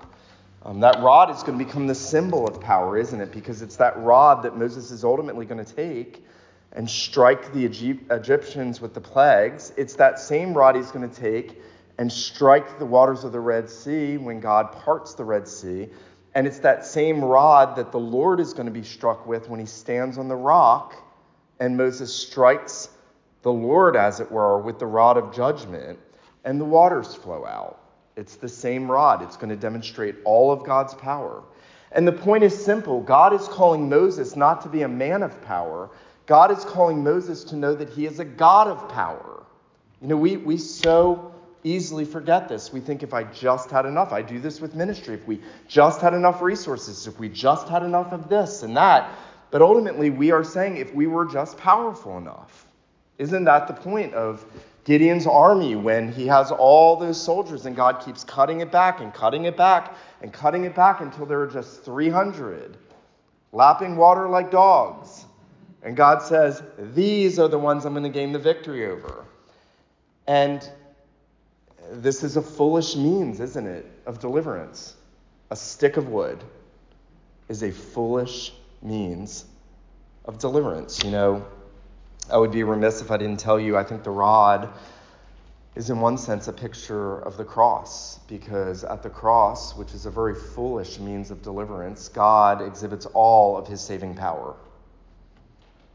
Um, 0.65 0.79
that 0.81 1.03
rod 1.03 1.31
is 1.31 1.43
going 1.43 1.59
to 1.59 1.65
become 1.65 1.89
the 1.89 1.95
symbol 1.95 2.47
of 2.47 2.61
power, 2.61 2.97
isn't 2.97 3.21
it? 3.21 3.33
Because 3.33 3.63
it's 3.63 3.77
that 3.77 3.99
rod 3.99 4.45
that 4.45 4.57
Moses 4.57 4.93
is 4.93 5.03
ultimately 5.03 5.45
going 5.45 5.65
to 5.65 5.75
take 5.75 6.25
and 6.73 6.89
strike 6.89 7.53
the 7.53 7.65
Egyptians 7.65 8.81
with 8.81 8.95
the 8.95 9.01
plagues. 9.01 9.73
It's 9.77 9.95
that 9.97 10.21
same 10.21 10.55
rod 10.55 10.77
he's 10.77 10.91
going 10.91 11.09
to 11.09 11.15
take 11.15 11.61
and 11.99 12.11
strike 12.11 12.79
the 12.79 12.87
waters 12.87 13.25
of 13.25 13.33
the 13.33 13.41
Red 13.41 13.69
Sea 13.69 14.17
when 14.17 14.41
God 14.41 14.73
parts 14.73 15.15
the 15.15 15.25
Red 15.25 15.47
Sea. 15.47 15.89
And 16.35 16.47
it's 16.47 16.61
that 16.61 16.87
same 16.87 17.23
rod 17.23 17.77
that 17.77 17.93
the 17.93 18.01
Lord 18.01 18.41
is 18.41 18.55
going 18.55 18.67
to 18.67 18.73
be 18.73 18.85
struck 18.85 19.27
with 19.27 19.49
when 19.49 19.61
he 19.61 19.67
stands 19.67 20.17
on 20.17 20.29
the 20.29 20.37
rock 20.37 20.95
and 21.61 21.77
Moses 21.77 22.15
strikes 22.15 22.89
the 23.43 23.53
Lord, 23.53 23.97
as 23.97 24.21
it 24.21 24.31
were, 24.31 24.59
with 24.59 24.79
the 24.79 24.87
rod 24.87 25.17
of 25.17 25.35
judgment, 25.35 25.99
and 26.45 26.61
the 26.61 26.65
waters 26.65 27.15
flow 27.15 27.45
out. 27.45 27.81
It's 28.17 28.37
the 28.37 28.49
same 28.49 28.91
rod. 28.91 29.23
It's 29.23 29.37
going 29.37 29.51
to 29.51 29.57
demonstrate 29.57 30.17
all 30.25 30.53
of 30.53 30.65
God's 30.65 30.95
power. 30.95 31.43
And 31.93 32.07
the 32.07 32.13
point 32.13 32.45
is 32.45 32.65
simple 32.65 33.01
God 33.01 33.33
is 33.33 33.47
calling 33.49 33.89
Moses 33.89 34.37
not 34.37 34.63
to 34.63 34.69
be 34.69 34.83
a 34.83 34.89
man 34.89 35.23
of 35.23 35.41
power, 35.43 35.91
God 36.27 36.51
is 36.51 36.65
calling 36.65 37.03
Moses 37.03 37.45
to 37.45 37.57
know 37.57 37.75
that 37.75 37.91
he 37.91 38.07
is 38.07 38.19
a 38.19 38.25
God 38.25 38.69
of 38.69 38.89
power. 38.89 39.45
You 40.01 40.09
know, 40.09 40.17
we, 40.17 40.37
we 40.37 40.57
so 40.57 41.33
easily 41.65 42.05
forget 42.05 42.49
this. 42.49 42.73
We 42.73 42.81
think 42.81 43.03
if 43.03 43.15
I 43.15 43.25
just 43.25 43.71
had 43.71 43.87
enough, 43.87 44.13
I 44.13 44.23
do 44.23 44.41
this 44.41 44.61
with 44.61 44.75
ministry. 44.75 45.15
If 45.15 45.27
we 45.27 45.41
just 45.69 46.01
had 46.01 46.15
enough 46.15 46.43
resources, 46.43 47.07
if 47.07 47.19
we 47.19 47.29
just 47.29 47.69
had 47.69 47.83
enough 47.83 48.13
of 48.13 48.29
this 48.29 48.63
and 48.63 48.77
that. 48.77 49.11
But 49.51 49.63
ultimately, 49.63 50.11
we 50.11 50.31
are 50.31 50.43
saying 50.43 50.79
if 50.79 50.95
we 50.95 51.07
were 51.07 51.27
just 51.27 51.57
powerful 51.59 52.19
enough. 52.19 52.67
Isn't 53.23 53.45
that 53.45 53.69
the 53.69 53.75
point 53.75 54.15
of 54.15 54.45
Gideon's 54.83 55.29
army 55.29 55.77
when 55.77 56.11
he 56.11 56.27
has 56.27 56.51
all 56.51 56.97
those 56.97 57.23
soldiers 57.23 57.67
and 57.67 57.77
God 57.77 58.05
keeps 58.05 58.25
cutting 58.25 58.63
it 58.63 58.73
back 58.73 59.01
and 59.01 59.15
cutting 59.15 59.45
it 59.45 59.57
back 59.57 59.95
and 60.23 60.33
cutting 60.33 60.65
it 60.65 60.75
back 60.75 61.01
until 61.01 61.25
there 61.25 61.41
are 61.41 61.47
just 61.47 61.85
300 61.85 62.77
lapping 63.53 63.95
water 63.95 64.29
like 64.29 64.51
dogs? 64.51 65.25
And 65.85 65.97
God 65.97 66.21
says, 66.21 66.65
These 66.95 67.39
are 67.39 67.47
the 67.47 67.61
ones 67.61 67.85
I'm 67.85 67.93
going 67.93 68.03
to 68.03 68.09
gain 68.09 68.33
the 68.33 68.41
victory 68.41 68.87
over. 68.87 69.25
And 70.27 70.69
this 71.93 72.25
is 72.25 72.37
a 72.37 72.43
foolish 72.43 72.97
means, 72.97 73.39
isn't 73.39 73.67
it, 73.69 73.87
of 74.05 74.19
deliverance? 74.19 74.97
A 75.51 75.57
stick 75.57 75.97
of 75.97 76.09
wood 76.09 76.43
is 77.49 77.63
a 77.63 77.71
foolish 77.71 78.53
means 78.83 79.45
of 80.25 80.41
deliverance. 80.41 81.05
You 81.05 81.13
know, 81.13 81.47
I 82.31 82.37
would 82.39 82.53
be 82.53 82.63
remiss 82.63 83.01
if 83.03 83.11
I 83.11 83.17
didn't 83.17 83.41
tell 83.41 83.59
you, 83.59 83.77
I 83.77 83.85
think 83.85 84.05
the 84.05 84.11
rod 84.11 84.69
is 85.75 85.91
in 85.91 86.01
one 86.01 86.19
sense 86.19 86.49
a 86.49 86.53
picture 86.53 87.19
of 87.19 87.37
the 87.37 87.45
cross, 87.45 88.19
because 88.29 88.85
at 88.85 89.03
the 89.03 89.11
cross, 89.11 89.75
which 89.75 89.95
is 89.95 90.07
a 90.07 90.11
very 90.11 90.35
foolish 90.35 90.99
means 90.99 91.31
of 91.31 91.43
deliverance, 91.43 92.09
God 92.09 92.61
exhibits 92.61 93.07
all 93.07 93.57
of 93.57 93.67
his 93.67 93.81
saving 93.81 94.15
power. 94.15 94.55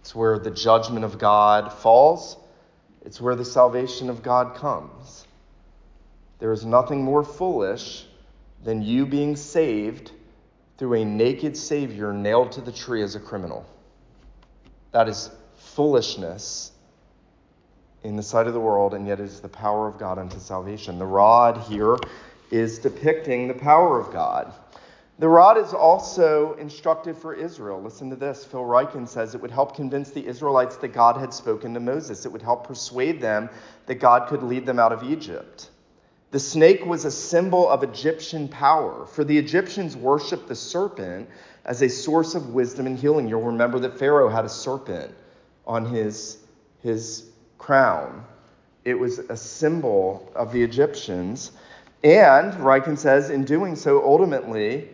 It's 0.02 0.16
where 0.16 0.40
the 0.40 0.52
judgment 0.52 1.06
of 1.06 1.20
God 1.20 1.72
falls, 1.72 2.38
it's 3.06 3.22
where 3.22 3.36
the 3.36 3.46
salvation 3.46 4.10
of 4.10 4.24
God 4.24 4.56
comes. 4.56 5.28
There 6.40 6.52
is 6.52 6.66
nothing 6.66 7.04
more 7.04 7.24
foolish 7.24 8.06
than 8.63 8.82
you 8.82 9.06
being 9.06 9.36
saved 9.36 10.12
through 10.78 10.96
a 10.96 11.06
naked 11.06 11.56
Savior 11.56 12.13
nailed 12.13 12.52
to 12.54 12.62
the 12.62 12.72
tree 12.72 13.02
as 13.02 13.16
a 13.16 13.20
criminal. 13.20 13.66
That 14.92 15.08
is 15.08 15.30
foolishness 15.78 16.72
in 18.02 18.16
the 18.16 18.24
sight 18.24 18.48
of 18.48 18.54
the 18.54 18.60
world, 18.60 18.96
and 18.96 19.08
yet 19.08 19.20
it 19.20 19.26
is 19.26 19.42
the 19.42 19.48
power 19.48 19.88
of 19.88 20.00
God 20.00 20.18
unto 20.18 20.40
salvation. 20.40 20.98
The 20.98 21.06
rod 21.06 21.60
here 21.70 21.98
is 22.50 22.80
depicting 22.80 23.48
the 23.48 23.54
power 23.54 24.00
of 24.00 24.12
God. 24.12 24.52
The 25.20 25.30
rod 25.30 25.56
is 25.60 25.76
also 25.76 26.56
instructive 26.56 27.16
for 27.20 27.36
Israel. 27.36 27.80
Listen 27.80 28.10
to 28.10 28.16
this. 28.16 28.44
Phil 28.44 28.62
Ryken 28.62 29.08
says 29.08 29.36
it 29.36 29.42
would 29.44 29.52
help 29.52 29.76
convince 29.76 30.10
the 30.10 30.26
Israelites 30.26 30.78
that 30.78 30.94
God 30.94 31.16
had 31.18 31.32
spoken 31.32 31.76
to 31.76 31.80
Moses. 31.80 32.26
It 32.26 32.32
would 32.32 32.42
help 32.42 32.68
persuade 32.68 33.22
them 33.22 33.48
that 33.86 33.96
God 33.96 34.30
could 34.30 34.42
lead 34.42 34.66
them 34.66 34.80
out 34.80 34.92
of 34.92 35.04
Egypt. 35.04 35.70
The 36.32 36.40
snake 36.40 36.88
was 36.88 37.06
a 37.06 37.12
symbol 37.12 37.70
of 37.70 37.84
Egyptian 37.84 38.48
power, 38.48 39.06
for 39.06 39.24
the 39.24 39.38
Egyptians 39.38 39.96
worshiped 39.96 40.48
the 40.48 40.56
serpent 40.56 41.30
as 41.66 41.84
a 41.84 41.88
source 41.88 42.34
of 42.34 42.50
wisdom 42.50 42.88
and 42.88 42.98
healing. 42.98 43.28
You'll 43.28 43.44
remember 43.44 43.78
that 43.82 44.00
Pharaoh 44.00 44.30
had 44.30 44.44
a 44.44 44.50
serpent 44.50 45.13
on 45.67 45.86
his, 45.86 46.38
his 46.82 47.30
crown. 47.60 48.25
It 48.86 48.95
was 48.95 49.19
a 49.19 49.38
symbol 49.38 50.32
of 50.36 50.51
the 50.51 50.63
Egyptians. 50.63 51.51
And, 52.03 52.53
Ryken 52.53 52.97
says, 52.97 53.30
in 53.30 53.43
doing 53.43 53.75
so, 53.75 54.03
ultimately, 54.03 54.88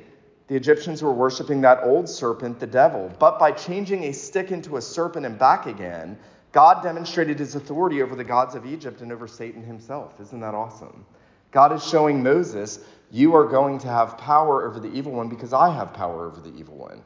the 0.48 0.56
Egyptians 0.56 1.02
were 1.02 1.14
worshiping 1.14 1.62
that 1.62 1.84
old 1.84 2.10
serpent, 2.10 2.60
the 2.60 2.68
devil. 2.68 3.12
But 3.20 3.40
by 3.40 3.52
changing 3.52 4.06
a 4.06 4.12
stick 4.12 4.52
into 4.52 4.78
a 4.78 4.82
serpent 4.82 5.26
and 5.26 5.38
back 5.38 5.68
again, 5.68 6.18
God 6.52 6.84
demonstrated 6.84 7.40
his 7.40 7.56
authority 7.56 8.02
over 8.02 8.16
the 8.16 8.24
gods 8.24 8.56
of 8.56 8.66
Egypt 8.66 9.02
and 9.02 9.12
over 9.12 9.28
Satan 9.28 9.64
himself. 9.64 10.20
Isn't 10.20 10.40
that 10.42 10.54
awesome? 10.54 11.06
God 11.52 11.72
is 11.72 11.88
showing 11.88 12.22
Moses, 12.22 12.80
you 13.12 13.36
are 13.36 13.46
going 13.46 13.78
to 13.80 13.88
have 13.88 14.18
power 14.18 14.68
over 14.68 14.80
the 14.80 14.92
evil 14.92 15.12
one 15.12 15.30
because 15.30 15.54
I 15.54 15.70
have 15.70 15.94
power 15.94 16.26
over 16.26 16.42
the 16.42 16.56
evil 16.58 16.76
one. 16.76 17.02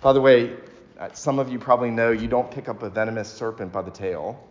By 0.00 0.12
the 0.12 0.20
way, 0.20 0.56
Uh, 0.98 1.08
some 1.12 1.38
of 1.38 1.48
you 1.48 1.60
probably 1.60 1.90
know 1.90 2.10
you 2.10 2.26
don't 2.26 2.50
pick 2.50 2.68
up 2.68 2.82
a 2.82 2.90
venomous 2.90 3.32
serpent 3.32 3.72
by 3.72 3.82
the 3.82 3.90
tail. 3.90 4.44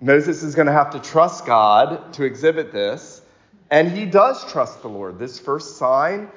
Moses 0.00 0.42
is 0.42 0.56
going 0.56 0.66
to 0.66 0.72
have 0.72 0.90
to 0.90 0.98
trust 0.98 1.46
God 1.46 2.12
to 2.14 2.24
exhibit 2.24 2.72
this, 2.72 3.22
and 3.70 3.88
he 3.88 4.04
does 4.04 4.50
trust 4.50 4.82
the 4.82 4.88
Lord. 4.88 5.16
This 5.16 5.38
first 5.38 5.76
sign 5.76 6.28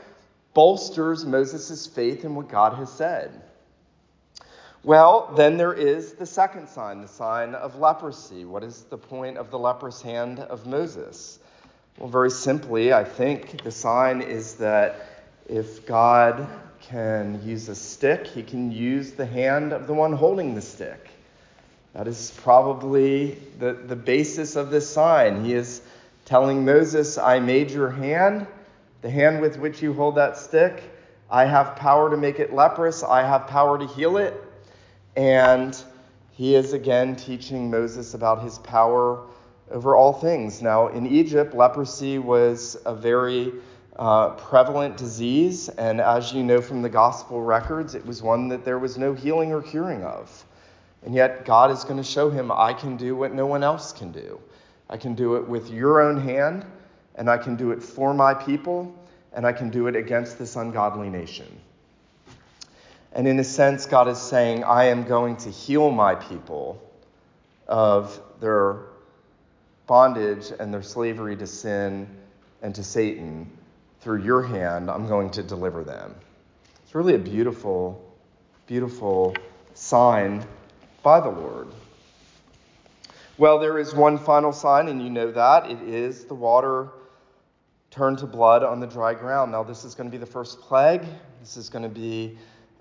bolsters 0.54 1.26
Moses' 1.26 1.88
faith 1.88 2.26
in 2.26 2.36
what 2.36 2.48
God 2.48 2.76
has 2.76 2.92
said. 2.92 3.42
Well, 4.84 5.34
then 5.36 5.58
there 5.58 5.74
is 5.74 6.14
the 6.14 6.26
second 6.26 6.68
sign, 6.68 7.02
the 7.02 7.08
sign 7.08 7.56
of 7.56 7.80
leprosy. 7.80 8.46
What 8.46 8.64
is 8.64 8.84
the 8.84 8.98
point 8.98 9.38
of 9.38 9.50
the 9.50 9.58
leprous 9.58 10.02
hand 10.02 10.40
of 10.40 10.68
Moses? 10.68 11.40
Well, 11.98 12.10
very 12.10 12.30
simply, 12.30 12.94
I 12.94 13.04
think 13.04 13.64
the 13.64 13.72
sign 13.72 14.22
is 14.22 14.56
that 14.56 15.08
if 15.48 15.88
God 15.88 16.48
can 16.84 17.42
use 17.44 17.70
a 17.70 17.76
stick, 17.76 18.28
he 18.28 18.44
can 18.44 18.72
use 18.72 19.14
the 19.14 19.26
hand 19.26 19.72
of 19.72 19.88
the 19.88 19.94
one 19.94 20.14
holding 20.14 20.54
the 20.54 20.62
stick. 20.62 21.10
That 21.94 22.08
is 22.08 22.34
probably 22.38 23.38
the, 23.60 23.74
the 23.74 23.96
basis 23.96 24.56
of 24.56 24.70
this 24.70 24.90
sign. 24.90 25.46
He 25.46 25.54
is 25.54 25.82
telling 26.26 26.66
Moses, 26.66 27.18
I 27.18 27.40
made 27.40 27.72
your 27.72 27.90
hand, 27.90 28.48
the 29.02 29.10
hand 29.10 29.40
with 29.42 29.58
which 29.58 29.82
you 29.82 29.94
hold 29.94 30.16
that 30.16 30.38
stick. 30.38 30.84
I 31.32 31.46
have 31.46 31.76
power 31.76 32.10
to 32.10 32.18
make 32.18 32.40
it 32.40 32.54
leprous, 32.54 33.02
I 33.02 33.22
have 33.22 33.48
power 33.48 33.78
to 33.78 33.88
heal 33.88 34.18
it. 34.18 34.36
And 35.16 35.78
he 36.32 36.56
is 36.56 36.74
again 36.74 37.16
teaching 37.16 37.72
Moses 37.72 38.14
about 38.14 38.44
his 38.44 38.60
power 38.60 39.26
over 39.72 39.96
all 39.96 40.14
things. 40.14 40.62
Now, 40.62 40.90
in 40.90 41.08
Egypt, 41.08 41.54
leprosy 41.54 42.20
was 42.20 42.76
a 42.86 42.94
very 42.94 43.54
uh, 43.98 44.30
prevalent 44.32 44.98
disease, 44.98 45.70
and 45.70 46.02
as 46.02 46.34
you 46.34 46.44
know 46.44 46.62
from 46.62 46.82
the 46.82 46.90
gospel 46.90 47.42
records, 47.42 47.96
it 47.96 48.06
was 48.06 48.22
one 48.22 48.48
that 48.48 48.66
there 48.66 48.80
was 48.80 48.98
no 48.98 49.14
healing 49.14 49.52
or 49.52 49.62
curing 49.62 50.04
of. 50.04 50.46
And 51.06 51.14
yet, 51.14 51.46
God 51.46 51.70
is 51.70 51.84
going 51.84 51.98
to 51.98 52.04
show 52.04 52.30
him, 52.30 52.52
I 52.52 52.74
can 52.74 52.98
do 52.98 53.16
what 53.16 53.34
no 53.34 53.46
one 53.46 53.64
else 53.64 53.92
can 53.92 54.12
do. 54.12 54.40
I 54.90 54.98
can 54.98 55.16
do 55.16 55.36
it 55.36 55.48
with 55.48 55.70
your 55.70 56.02
own 56.02 56.20
hand, 56.20 56.66
and 57.16 57.30
I 57.30 57.38
can 57.38 57.56
do 57.56 57.72
it 57.72 57.84
for 57.84 58.14
my 58.14 58.34
people, 58.34 58.94
and 59.34 59.46
I 59.46 59.52
can 59.52 59.70
do 59.70 59.88
it 59.88 59.96
against 59.96 60.40
this 60.40 60.56
ungodly 60.56 61.10
nation. 61.10 61.48
And 63.12 63.28
in 63.28 63.40
a 63.40 63.44
sense, 63.44 63.86
God 63.86 64.08
is 64.08 64.18
saying, 64.18 64.64
I 64.64 64.86
am 64.86 65.04
going 65.04 65.38
to 65.38 65.50
heal 65.50 65.92
my 65.92 66.16
people 66.16 66.82
of 67.68 68.20
their 68.40 68.80
bondage 69.86 70.52
and 70.60 70.74
their 70.74 70.82
slavery 70.82 71.36
to 71.38 71.46
sin 71.46 72.08
and 72.62 72.74
to 72.74 72.84
Satan. 72.84 73.52
Through 74.04 74.24
your 74.24 74.42
hand, 74.42 74.92
I'm 74.92 75.08
going 75.08 75.30
to 75.30 75.42
deliver 75.42 75.82
them. 75.82 76.14
It's 76.84 76.94
really 76.94 77.16
a 77.16 77.18
beautiful, 77.18 78.14
beautiful 78.68 79.34
sign 79.76 80.46
by 81.02 81.22
the 81.22 81.30
Lord. 81.30 81.70
Well, 83.38 83.60
there 83.60 83.80
is 83.80 83.96
one 83.96 84.18
final 84.18 84.52
sign, 84.52 84.90
and 84.90 85.02
you 85.02 85.10
know 85.10 85.32
that. 85.32 85.72
It 85.72 85.82
is 85.84 86.26
the 86.26 86.36
water 86.36 86.90
turned 87.92 88.18
to 88.18 88.28
blood 88.28 88.62
on 88.62 88.82
the 88.82 88.88
dry 88.88 89.14
ground. 89.14 89.54
Now, 89.54 89.64
this 89.64 89.86
is 89.86 89.96
going 89.96 90.10
to 90.10 90.12
be 90.12 90.18
the 90.18 90.30
first 90.30 90.60
plague. 90.60 91.06
This 91.40 91.56
is 91.56 91.70
going 91.70 91.84
to 91.84 91.88
be 91.88 92.38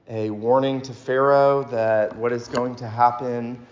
a 0.08 0.28
warning 0.30 0.82
to 0.82 0.92
Pharaoh 0.92 1.62
that 1.70 2.16
what 2.16 2.32
is 2.32 2.48
going 2.48 2.74
to 2.74 2.88
happen 2.88 3.64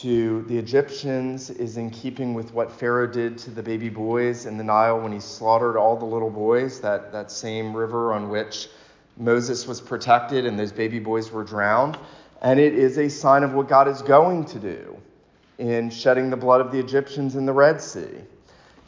to 0.00 0.42
the 0.48 0.58
Egyptians 0.58 1.50
is 1.50 1.76
in 1.76 1.88
keeping 1.88 2.34
with 2.34 2.52
what 2.52 2.72
Pharaoh 2.72 3.06
did 3.06 3.38
to 3.38 3.50
the 3.50 3.62
baby 3.62 3.88
boys 3.88 4.44
in 4.44 4.56
the 4.56 4.64
Nile 4.64 5.00
when 5.00 5.12
he 5.12 5.20
slaughtered 5.20 5.76
all 5.76 5.96
the 5.96 6.04
little 6.04 6.30
boys, 6.30 6.80
that, 6.80 7.12
that 7.12 7.30
same 7.30 7.76
river 7.76 8.12
on 8.12 8.28
which 8.28 8.68
Moses 9.16 9.68
was 9.68 9.80
protected 9.80 10.46
and 10.46 10.58
those 10.58 10.72
baby 10.72 10.98
boys 10.98 11.30
were 11.30 11.44
drowned. 11.44 11.96
And 12.42 12.58
it 12.58 12.74
is 12.74 12.98
a 12.98 13.08
sign 13.08 13.44
of 13.44 13.54
what 13.54 13.68
God 13.68 13.86
is 13.86 14.02
going 14.02 14.46
to 14.46 14.58
do 14.58 14.96
in 15.58 15.90
shedding 15.90 16.28
the 16.28 16.36
blood 16.36 16.60
of 16.60 16.72
the 16.72 16.78
Egyptians 16.80 17.36
in 17.36 17.46
the 17.46 17.52
Red 17.52 17.80
Sea. 17.80 18.18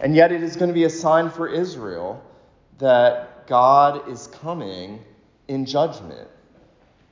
And 0.01 0.17
yet 0.17 0.33
it 0.33 0.43
is 0.43 0.57
going 0.57 0.69
to 0.69 0.75
be 0.75 0.85
a 0.85 0.91
sign 0.91 1.31
for 1.31 1.47
Israel 1.47 2.21
that 2.79 3.47
God 3.47 4.09
is 4.09 4.27
coming 4.27 5.05
in 5.47 5.67
judgment. 5.67 6.29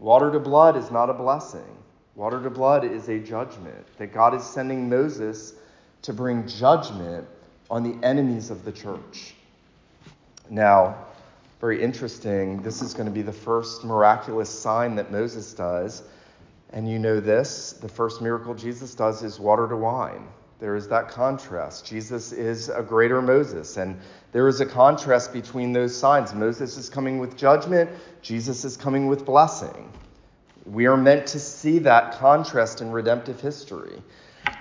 Water 0.00 0.33
to 0.33 0.40
blood 0.40 0.76
is 0.76 0.90
not 0.90 1.09
a 1.11 1.14
blessing. 1.14 1.83
Water 2.16 2.42
to 2.42 2.50
blood 2.50 2.85
is 2.85 3.09
a 3.09 3.18
judgment. 3.18 3.87
That 3.98 4.12
God 4.12 4.35
is 4.35 4.44
sending 4.44 4.88
Moses 4.88 5.55
to 6.03 6.12
bring 6.12 6.46
judgment 6.46 7.27
on 7.70 7.83
the 7.83 8.07
enemies 8.07 8.50
of 8.50 8.64
the 8.64 8.72
church. 8.72 9.35
Now, 10.48 10.96
very 11.61 11.83
interesting, 11.83 12.61
this 12.62 12.83
is 12.83 12.92
going 12.92 13.07
to 13.07 13.12
be 13.12 13.22
the 13.22 13.33
first 13.33 13.85
miraculous 13.85 14.50
sign 14.50 14.96
that 14.96 15.11
Moses 15.11 15.55
does. 15.55 16.03
And 16.70 16.88
you 16.88 16.98
know 16.98 17.20
this 17.20 17.72
the 17.72 17.88
first 17.88 18.20
miracle 18.20 18.55
Jesus 18.55 18.94
does 18.94 19.22
is 19.22 19.40
water 19.40 19.66
to 19.68 19.77
wine. 19.77 20.29
there 20.61 20.77
is 20.77 20.88
that 20.88 21.09
contrast. 21.09 21.85
Jesus 21.85 22.33
is 22.33 22.68
a 22.68 22.83
greater 22.83 23.20
Moses, 23.20 23.77
and 23.77 23.98
there 24.33 24.48
is 24.48 24.61
a 24.61 24.66
contrast 24.66 25.33
between 25.33 25.72
those 25.72 25.96
signs. 25.96 26.33
Moses 26.33 26.77
is 26.77 26.88
coming 26.88 27.18
with 27.18 27.37
judgment, 27.37 27.90
Jesus 28.22 28.64
is 28.64 28.77
coming 28.77 29.07
with 29.09 29.24
blessing. 29.24 29.92
We 30.66 30.87
are 30.87 30.96
meant 30.96 31.27
to 31.29 31.40
see 31.40 31.81
that 31.81 32.18
contrast 32.18 32.81
in 32.81 32.90
redemptive 32.90 33.40
history. 33.40 34.03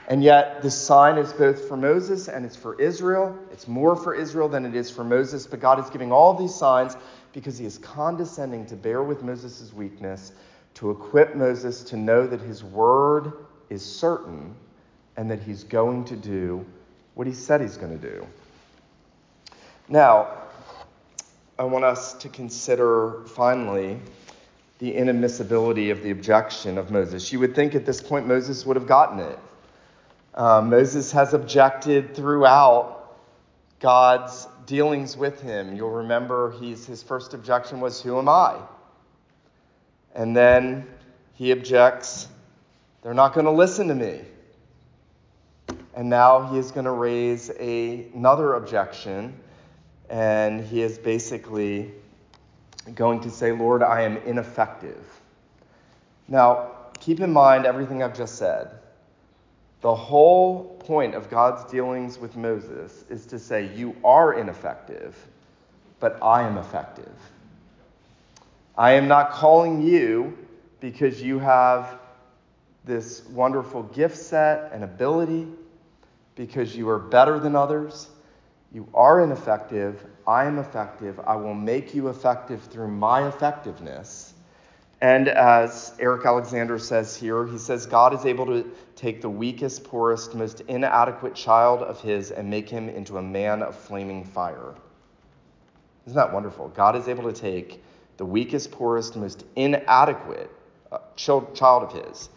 And 0.07 0.21
yet, 0.21 0.61
the 0.61 0.69
sign 0.69 1.17
is 1.17 1.31
both 1.31 1.67
for 1.67 1.77
Moses 1.77 2.27
and 2.27 2.45
it's 2.45 2.55
for 2.55 2.79
Israel. 2.79 3.37
It's 3.51 3.67
more 3.67 3.95
for 3.95 4.13
Israel 4.13 4.49
than 4.49 4.65
it 4.65 4.75
is 4.75 4.89
for 4.89 5.03
Moses, 5.03 5.47
but 5.47 5.61
God 5.61 5.79
is 5.79 5.89
giving 5.89 6.11
all 6.11 6.33
these 6.33 6.53
signs 6.53 6.97
because 7.31 7.57
he 7.57 7.65
is 7.65 7.77
condescending 7.77 8.65
to 8.67 8.75
bear 8.75 9.01
with 9.01 9.23
Moses' 9.23 9.71
weakness, 9.73 10.33
to 10.75 10.91
equip 10.91 11.35
Moses 11.35 11.83
to 11.85 11.97
know 11.97 12.27
that 12.27 12.41
his 12.41 12.63
word 12.63 13.33
is 13.69 13.83
certain 13.83 14.55
and 15.15 15.31
that 15.31 15.39
he's 15.39 15.63
going 15.63 16.03
to 16.05 16.15
do 16.15 16.65
what 17.13 17.27
he 17.27 17.33
said 17.33 17.61
he's 17.61 17.77
going 17.77 17.97
to 17.97 18.09
do. 18.09 18.27
Now, 19.87 20.43
I 21.57 21.63
want 21.63 21.85
us 21.85 22.13
to 22.15 22.29
consider 22.29 23.23
finally 23.27 23.99
the 24.83 24.93
inadmissibility 24.93 25.93
of 25.93 26.03
the 26.03 26.11
objection 26.11 26.77
of 26.77 26.91
Moses. 26.91 27.31
You 27.31 27.39
would 27.39 27.55
think 27.55 27.73
at 27.73 27.85
this 27.85 28.01
point 28.01 28.27
Moses 28.27 28.65
would 28.65 28.75
have 28.75 28.85
gotten 28.85 29.19
it. 29.19 29.39
Um, 30.33 30.69
Moses 30.71 31.09
has 31.13 31.33
objected 31.33 32.13
throughout 32.13 33.15
God's 33.79 34.45
dealings 34.65 35.15
with 35.15 35.41
him. 35.41 35.73
You'll 35.73 35.89
remember 35.89 36.51
he's, 36.59 36.85
his 36.85 37.01
first 37.01 37.33
objection 37.33 37.79
was, 37.79 38.01
Who 38.01 38.19
am 38.19 38.27
I? 38.27 38.59
And 40.15 40.35
then 40.35 40.85
he 41.35 41.51
objects, 41.51 42.27
They're 43.03 43.13
not 43.13 43.33
going 43.33 43.45
to 43.45 43.53
listen 43.53 43.87
to 43.87 43.95
me. 43.95 44.19
And 45.95 46.09
now 46.09 46.51
he 46.51 46.57
is 46.57 46.71
going 46.71 46.87
to 46.87 46.91
raise 46.91 47.49
a, 47.57 48.07
another 48.13 48.55
objection, 48.55 49.33
and 50.09 50.61
he 50.61 50.81
is 50.81 50.97
basically 50.97 51.93
going 52.95 53.21
to 53.21 53.31
say, 53.31 53.51
Lord, 53.51 53.81
I 53.83 54.01
am 54.01 54.17
ineffective. 54.17 55.05
Now, 56.27 56.71
keep 56.99 57.19
in 57.19 57.31
mind 57.31 57.65
everything 57.65 58.03
I've 58.03 58.15
just 58.15 58.35
said. 58.35 58.71
The 59.81 59.93
whole 59.93 60.77
point 60.85 61.13
of 61.13 61.29
God's 61.29 61.69
dealings 61.69 62.17
with 62.17 62.35
Moses 62.37 63.03
is 63.09 63.25
to 63.27 63.39
say, 63.39 63.73
You 63.75 63.95
are 64.03 64.33
ineffective, 64.33 65.15
but 65.99 66.17
I 66.21 66.43
am 66.43 66.57
effective. 66.57 67.11
I 68.77 68.93
am 68.93 69.07
not 69.07 69.31
calling 69.31 69.81
you 69.81 70.37
because 70.79 71.21
you 71.21 71.39
have 71.39 71.99
this 72.85 73.25
wonderful 73.27 73.83
gift 73.83 74.17
set 74.17 74.71
and 74.73 74.83
ability 74.83 75.47
because 76.35 76.75
you 76.75 76.89
are 76.89 76.99
better 76.99 77.39
than 77.39 77.55
others. 77.55 78.07
You 78.73 78.87
are 78.95 79.23
ineffective. 79.23 80.03
I 80.25 80.45
am 80.45 80.57
effective. 80.57 81.19
I 81.27 81.35
will 81.35 81.53
make 81.53 81.93
you 81.93 82.07
effective 82.07 82.63
through 82.63 82.87
my 82.87 83.27
effectiveness. 83.27 84.33
And 84.99 85.27
as 85.27 85.93
Eric 85.99 86.25
Alexander 86.25 86.79
says 86.79 87.15
here, 87.15 87.45
he 87.45 87.59
says 87.59 87.85
God 87.85 88.15
is 88.15 88.25
able 88.25 88.47
to 88.47 88.71
take 88.95 89.21
the 89.21 89.29
weakest, 89.29 89.83
poorest, 89.83 90.33
most 90.33 90.61
inadequate 90.61 91.35
child 91.35 91.83
of 91.83 92.01
his 92.01 92.31
and 92.31 92.49
make 92.49 92.67
him 92.67 92.89
into 92.89 93.17
a 93.17 93.21
man 93.21 93.61
of 93.61 93.75
flaming 93.75 94.23
fire. 94.23 94.73
Isn't 96.07 96.15
that 96.15 96.33
wonderful? 96.33 96.69
God 96.69 96.95
is 96.95 97.07
able 97.07 97.31
to 97.31 97.33
take 97.33 97.83
the 98.17 98.25
weakest, 98.25 98.71
poorest, 98.71 99.15
most 99.15 99.45
inadequate 99.55 100.49
uh, 100.91 100.99
child 101.15 101.83
of 101.83 101.91
his 101.91 102.29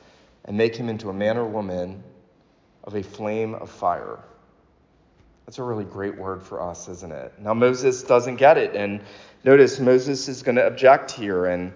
and 0.44 0.56
make 0.56 0.76
him 0.76 0.88
into 0.88 1.08
a 1.08 1.14
man 1.14 1.38
or 1.38 1.46
woman 1.46 2.02
of 2.84 2.94
a 2.94 3.02
flame 3.02 3.54
of 3.54 3.70
fire. 3.70 4.18
That's 5.46 5.58
a 5.58 5.62
really 5.62 5.84
great 5.84 6.18
word 6.18 6.42
for 6.42 6.60
us, 6.60 6.88
isn't 6.88 7.12
it? 7.12 7.32
Now, 7.38 7.54
Moses 7.54 8.02
doesn't 8.02 8.34
get 8.34 8.58
it. 8.58 8.74
And 8.74 9.00
notice 9.44 9.78
Moses 9.78 10.26
is 10.28 10.42
going 10.42 10.56
to 10.56 10.66
object 10.66 11.12
here. 11.12 11.46
And 11.46 11.72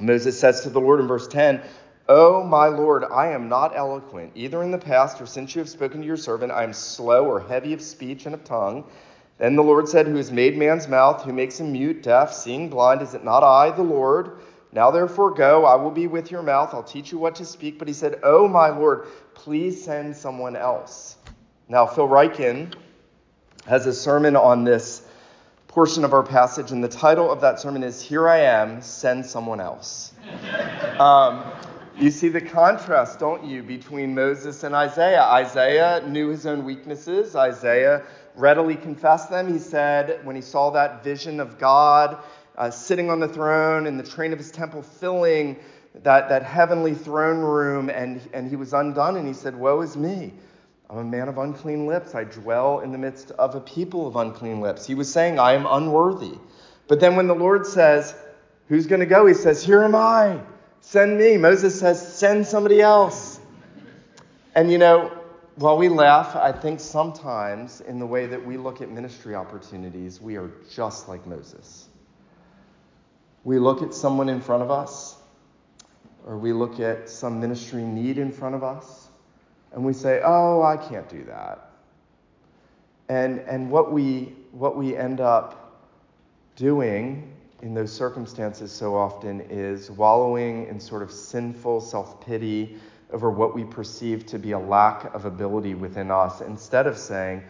Moses 0.00 0.38
says 0.38 0.62
to 0.62 0.70
the 0.70 0.80
Lord 0.80 0.98
in 0.98 1.06
verse 1.06 1.28
10, 1.28 1.62
Oh, 2.08 2.42
my 2.42 2.66
Lord, 2.66 3.04
I 3.04 3.28
am 3.28 3.48
not 3.48 3.76
eloquent, 3.76 4.32
either 4.34 4.64
in 4.64 4.72
the 4.72 4.78
past 4.78 5.20
or 5.20 5.26
since 5.26 5.54
you 5.54 5.60
have 5.60 5.68
spoken 5.68 6.00
to 6.00 6.06
your 6.06 6.16
servant. 6.16 6.50
I 6.50 6.64
am 6.64 6.72
slow 6.72 7.26
or 7.26 7.38
heavy 7.38 7.72
of 7.72 7.80
speech 7.80 8.26
and 8.26 8.34
of 8.34 8.42
tongue. 8.42 8.84
Then 9.38 9.54
the 9.54 9.62
Lord 9.62 9.88
said, 9.88 10.08
Who 10.08 10.16
has 10.16 10.32
made 10.32 10.58
man's 10.58 10.88
mouth, 10.88 11.22
who 11.22 11.32
makes 11.32 11.60
him 11.60 11.70
mute, 11.70 12.02
deaf, 12.02 12.32
seeing 12.32 12.68
blind? 12.68 13.02
Is 13.02 13.14
it 13.14 13.22
not 13.22 13.44
I, 13.44 13.70
the 13.70 13.84
Lord? 13.84 14.40
Now 14.72 14.90
therefore 14.90 15.30
go, 15.30 15.64
I 15.64 15.76
will 15.76 15.92
be 15.92 16.08
with 16.08 16.32
your 16.32 16.42
mouth, 16.42 16.74
I'll 16.74 16.82
teach 16.82 17.12
you 17.12 17.18
what 17.18 17.36
to 17.36 17.44
speak. 17.44 17.78
But 17.78 17.86
he 17.86 17.94
said, 17.94 18.18
Oh, 18.24 18.48
my 18.48 18.70
Lord, 18.70 19.06
please 19.34 19.84
send 19.84 20.16
someone 20.16 20.56
else. 20.56 21.16
Now, 21.70 21.86
Phil 21.86 22.08
Ryken 22.08 22.74
has 23.68 23.86
a 23.86 23.92
sermon 23.92 24.34
on 24.34 24.64
this 24.64 25.06
portion 25.68 26.04
of 26.04 26.12
our 26.12 26.24
passage, 26.24 26.72
and 26.72 26.82
the 26.82 26.88
title 26.88 27.30
of 27.30 27.40
that 27.42 27.60
sermon 27.60 27.84
is 27.84 28.02
Here 28.02 28.28
I 28.28 28.38
Am, 28.38 28.82
Send 28.82 29.24
Someone 29.24 29.60
Else. 29.60 30.12
um, 30.98 31.44
you 31.96 32.10
see 32.10 32.28
the 32.28 32.40
contrast, 32.40 33.20
don't 33.20 33.44
you, 33.44 33.62
between 33.62 34.12
Moses 34.12 34.64
and 34.64 34.74
Isaiah? 34.74 35.22
Isaiah 35.22 36.02
knew 36.08 36.30
his 36.30 36.44
own 36.44 36.64
weaknesses. 36.64 37.36
Isaiah 37.36 38.02
readily 38.34 38.74
confessed 38.74 39.30
them. 39.30 39.46
He 39.46 39.60
said, 39.60 40.26
when 40.26 40.34
he 40.34 40.42
saw 40.42 40.70
that 40.70 41.04
vision 41.04 41.38
of 41.38 41.56
God 41.56 42.18
uh, 42.58 42.68
sitting 42.72 43.10
on 43.10 43.20
the 43.20 43.28
throne 43.28 43.86
and 43.86 43.96
the 43.96 44.02
train 44.02 44.32
of 44.32 44.40
his 44.40 44.50
temple 44.50 44.82
filling 44.82 45.56
that, 46.02 46.28
that 46.30 46.42
heavenly 46.42 46.94
throne 46.94 47.38
room, 47.38 47.90
and, 47.90 48.28
and 48.32 48.50
he 48.50 48.56
was 48.56 48.72
undone, 48.72 49.16
and 49.16 49.28
he 49.28 49.34
said, 49.34 49.54
Woe 49.54 49.82
is 49.82 49.96
me. 49.96 50.32
I'm 50.90 50.98
a 50.98 51.04
man 51.04 51.28
of 51.28 51.38
unclean 51.38 51.86
lips. 51.86 52.16
I 52.16 52.24
dwell 52.24 52.80
in 52.80 52.90
the 52.90 52.98
midst 52.98 53.30
of 53.32 53.54
a 53.54 53.60
people 53.60 54.08
of 54.08 54.16
unclean 54.16 54.60
lips. 54.60 54.84
He 54.84 54.96
was 54.96 55.10
saying, 55.10 55.38
I 55.38 55.52
am 55.52 55.64
unworthy. 55.64 56.36
But 56.88 56.98
then 56.98 57.14
when 57.14 57.28
the 57.28 57.34
Lord 57.34 57.64
says, 57.64 58.14
Who's 58.66 58.86
going 58.86 59.00
to 59.00 59.06
go? 59.06 59.26
He 59.26 59.34
says, 59.34 59.64
Here 59.64 59.82
am 59.82 59.94
I. 59.94 60.40
Send 60.80 61.18
me. 61.18 61.36
Moses 61.36 61.78
says, 61.78 62.16
Send 62.16 62.46
somebody 62.46 62.80
else. 62.80 63.40
And 64.54 64.70
you 64.70 64.78
know, 64.78 65.16
while 65.56 65.76
we 65.76 65.88
laugh, 65.88 66.34
I 66.34 66.52
think 66.52 66.80
sometimes 66.80 67.80
in 67.82 67.98
the 67.98 68.06
way 68.06 68.26
that 68.26 68.44
we 68.44 68.56
look 68.56 68.80
at 68.80 68.90
ministry 68.90 69.34
opportunities, 69.34 70.20
we 70.20 70.36
are 70.36 70.50
just 70.72 71.08
like 71.08 71.26
Moses. 71.26 71.88
We 73.44 73.58
look 73.58 73.82
at 73.82 73.94
someone 73.94 74.28
in 74.28 74.40
front 74.40 74.62
of 74.62 74.70
us, 74.70 75.16
or 76.26 76.36
we 76.36 76.52
look 76.52 76.80
at 76.80 77.08
some 77.08 77.40
ministry 77.40 77.82
need 77.82 78.18
in 78.18 78.32
front 78.32 78.54
of 78.54 78.64
us, 78.64 78.99
and 79.72 79.84
we 79.84 79.92
say, 79.92 80.20
oh, 80.24 80.62
I 80.62 80.76
can't 80.76 81.08
do 81.08 81.24
that. 81.24 81.70
And, 83.08 83.40
and 83.40 83.70
what, 83.70 83.92
we, 83.92 84.34
what 84.52 84.76
we 84.76 84.96
end 84.96 85.20
up 85.20 85.82
doing 86.56 87.32
in 87.62 87.74
those 87.74 87.92
circumstances 87.92 88.72
so 88.72 88.96
often 88.96 89.40
is 89.42 89.90
wallowing 89.90 90.66
in 90.66 90.80
sort 90.80 91.02
of 91.02 91.10
sinful 91.10 91.80
self 91.80 92.24
pity 92.24 92.76
over 93.12 93.30
what 93.30 93.54
we 93.54 93.64
perceive 93.64 94.24
to 94.26 94.38
be 94.38 94.52
a 94.52 94.58
lack 94.58 95.12
of 95.14 95.24
ability 95.24 95.74
within 95.74 96.10
us 96.10 96.40
instead 96.40 96.86
of 96.86 96.96
saying, 96.96 97.42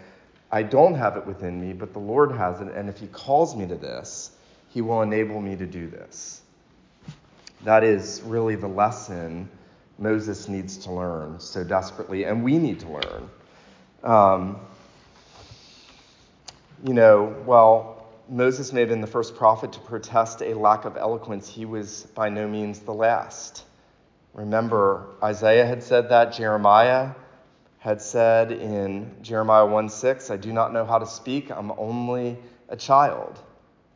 I 0.50 0.62
don't 0.62 0.94
have 0.94 1.16
it 1.16 1.26
within 1.26 1.60
me, 1.60 1.72
but 1.72 1.92
the 1.92 1.98
Lord 2.00 2.32
has 2.32 2.60
it, 2.60 2.68
and 2.74 2.88
if 2.88 2.98
He 2.98 3.06
calls 3.08 3.54
me 3.54 3.66
to 3.66 3.76
this, 3.76 4.32
he 4.70 4.80
will 4.80 5.02
enable 5.02 5.40
me 5.40 5.56
to 5.56 5.66
do 5.66 5.88
this. 5.88 6.42
That 7.64 7.84
is 7.84 8.22
really 8.24 8.54
the 8.54 8.68
lesson 8.68 9.48
Moses 10.00 10.48
needs 10.48 10.78
to 10.78 10.90
learn 10.90 11.38
so 11.38 11.62
desperately, 11.62 12.24
and 12.24 12.42
we 12.42 12.56
need 12.56 12.80
to 12.80 12.88
learn. 12.88 13.30
Um, 14.02 14.60
you 16.82 16.94
know, 16.94 17.26
while 17.44 18.06
Moses 18.26 18.72
made 18.72 18.90
in 18.90 19.02
the 19.02 19.06
first 19.06 19.36
prophet 19.36 19.72
to 19.72 19.78
protest 19.80 20.40
a 20.40 20.54
lack 20.54 20.86
of 20.86 20.96
eloquence, 20.96 21.48
he 21.48 21.66
was 21.66 22.04
by 22.14 22.30
no 22.30 22.48
means 22.48 22.80
the 22.80 22.94
last. 22.94 23.64
Remember, 24.32 25.06
Isaiah 25.22 25.66
had 25.66 25.82
said 25.82 26.08
that, 26.08 26.32
Jeremiah 26.32 27.10
had 27.78 28.00
said 28.00 28.52
in 28.52 29.14
Jeremiah 29.20 29.66
1 29.66 29.90
6, 29.90 30.30
I 30.30 30.38
do 30.38 30.50
not 30.50 30.72
know 30.72 30.86
how 30.86 30.98
to 30.98 31.06
speak, 31.06 31.50
I'm 31.50 31.72
only 31.72 32.38
a 32.70 32.76
child. 32.76 33.38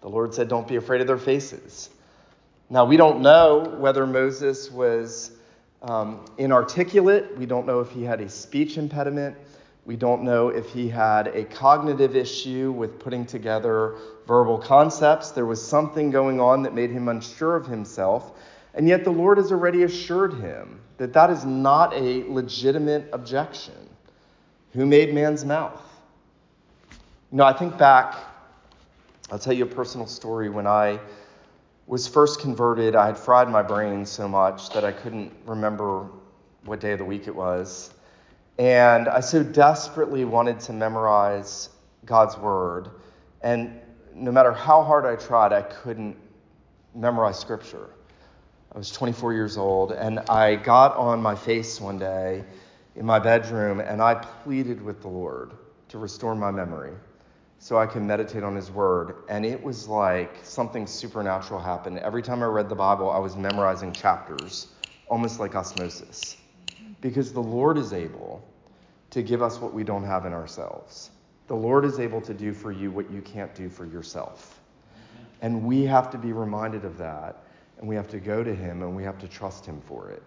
The 0.03 0.09
Lord 0.11 0.35
said, 0.35 0.49
Don't 0.49 0.69
be 0.69 0.77
afraid 0.77 1.01
of 1.01 1.07
their 1.07 1.17
faces. 1.17 1.89
Now, 2.69 2.85
we 2.85 2.99
don't 2.99 3.23
know 3.23 3.77
whether 3.79 4.07
Moses 4.07 4.71
was 4.71 5.31
um, 5.85 6.25
inarticulate. 6.39 7.37
We 7.37 7.47
don't 7.47 7.67
know 7.67 7.81
if 7.81 7.91
he 7.91 8.03
had 8.03 8.21
a 8.21 8.29
speech 8.29 8.79
impediment. 8.79 9.37
We 9.87 9.97
don't 9.97 10.23
know 10.23 10.49
if 10.49 10.71
he 10.71 10.89
had 10.89 11.29
a 11.29 11.45
cognitive 11.45 12.17
issue 12.17 12.73
with 12.73 12.99
putting 12.99 13.27
together 13.27 13.97
verbal 14.27 14.59
concepts. 14.59 15.31
There 15.31 15.45
was 15.45 15.63
something 15.63 16.11
going 16.11 16.41
on 16.41 16.63
that 16.63 16.75
made 16.75 16.91
him 16.91 17.09
unsure 17.09 17.55
of 17.55 17.67
himself. 17.67 18.33
And 18.73 18.89
yet, 18.89 19.05
the 19.05 19.11
Lord 19.11 19.39
has 19.39 19.53
already 19.53 19.83
assured 19.83 20.35
him 20.35 20.81
that 20.97 21.13
that 21.13 21.31
is 21.31 21.45
not 21.45 21.93
a 21.95 22.25
legitimate 22.25 23.09
objection. 23.13 23.75
Who 24.73 24.87
made 24.87 25.15
man's 25.15 25.45
mouth? 25.45 25.83
You 27.31 27.39
know, 27.39 27.45
I 27.45 27.53
think 27.53 27.77
back 27.77 28.17
I'll 29.31 29.39
tell 29.39 29.53
you 29.53 29.65
a 29.65 29.67
personal 29.67 30.07
story. 30.07 30.49
When 30.49 30.67
I 30.67 30.99
was 31.87 32.09
first 32.09 32.41
converted, 32.41 32.97
I 32.97 33.07
had 33.07 33.19
fried 33.19 33.49
my 33.49 33.63
brain 33.63 34.07
so 34.07 34.29
much 34.29 34.71
that 34.71 34.85
I 34.85 34.93
couldn't 34.93 35.33
remember 35.45 36.09
what 36.65 36.81
day 36.81 36.93
of 36.93 36.99
the 36.99 37.05
week 37.05 37.29
it 37.29 37.35
was. 37.35 37.93
And 38.59 39.09
I 39.09 39.21
so 39.21 39.43
desperately 39.43 40.25
wanted 40.25 40.61
to 40.61 40.73
memorize 40.73 41.69
God's 42.05 42.37
word. 42.39 42.89
And 43.43 43.81
no 44.15 44.33
matter 44.33 44.53
how 44.53 44.83
hard 44.83 45.05
I 45.05 45.17
tried, 45.17 45.53
I 45.53 45.63
couldn't 45.63 46.17
memorize 46.95 47.39
scripture. 47.39 47.91
I 48.73 48.79
was 48.79 48.91
24 48.91 49.35
years 49.35 49.57
old, 49.57 49.93
and 49.93 50.21
I 50.21 50.57
got 50.57 50.97
on 50.97 51.21
my 51.23 51.35
face 51.35 51.81
one 51.81 51.99
day 51.99 52.45
in 52.97 53.05
my 53.05 53.19
bedroom 53.19 53.81
and 53.81 54.01
I 54.01 54.15
pleaded 54.15 54.81
with 54.81 55.03
the 55.03 55.09
Lord 55.09 55.53
to 55.89 55.99
restore 55.99 56.35
my 56.35 56.51
memory 56.51 56.93
so 57.65 57.79
I 57.79 57.87
can 57.87 58.07
meditate 58.07 58.43
on 58.43 58.55
His 58.55 58.71
Word. 58.71 59.25
And 59.31 59.43
it 59.43 59.63
was 59.63 59.89
like 59.89 60.37
something 60.43 60.87
supernatural 60.87 61.59
happened. 61.59 61.99
Every 61.99 62.21
time 62.21 62.43
I 62.43 62.45
read 62.45 62.69
the 62.69 62.75
Bible, 62.75 63.09
I 63.09 63.17
was 63.17 63.37
memorizing 63.37 63.91
chapters, 63.91 64.67
almost 65.09 65.41
like 65.41 65.55
osmosis. 65.55 66.37
Because 67.01 67.33
the 67.33 67.41
Lord 67.41 67.79
is 67.79 67.95
able 67.95 68.47
to 69.09 69.23
give 69.23 69.41
us 69.41 69.63
what 69.63 69.73
we 69.73 69.83
don't 69.83 70.05
have 70.05 70.27
in 70.27 70.35
ourselves. 70.35 71.09
The 71.47 71.57
Lord 71.57 71.87
is 71.87 72.01
able 72.01 72.21
to 72.21 72.35
do 72.35 72.53
for 72.53 72.71
you 72.71 72.91
what 72.91 73.11
you 73.11 73.23
can't 73.23 73.55
do 73.55 73.71
for 73.71 73.87
yourself. 73.87 74.61
And 75.41 75.65
we 75.65 75.87
have 75.87 76.11
to 76.11 76.19
be 76.19 76.35
reminded 76.35 76.85
of 76.85 76.99
that. 76.99 77.45
And 77.79 77.89
we 77.89 77.95
have 77.95 78.09
to 78.09 78.21
go 78.21 78.45
to 78.45 78.55
Him 78.55 78.83
and 78.83 78.95
we 78.95 79.05
have 79.05 79.19
to 79.21 79.27
trust 79.27 79.65
Him 79.65 79.81
for 79.87 80.11
it. 80.11 80.23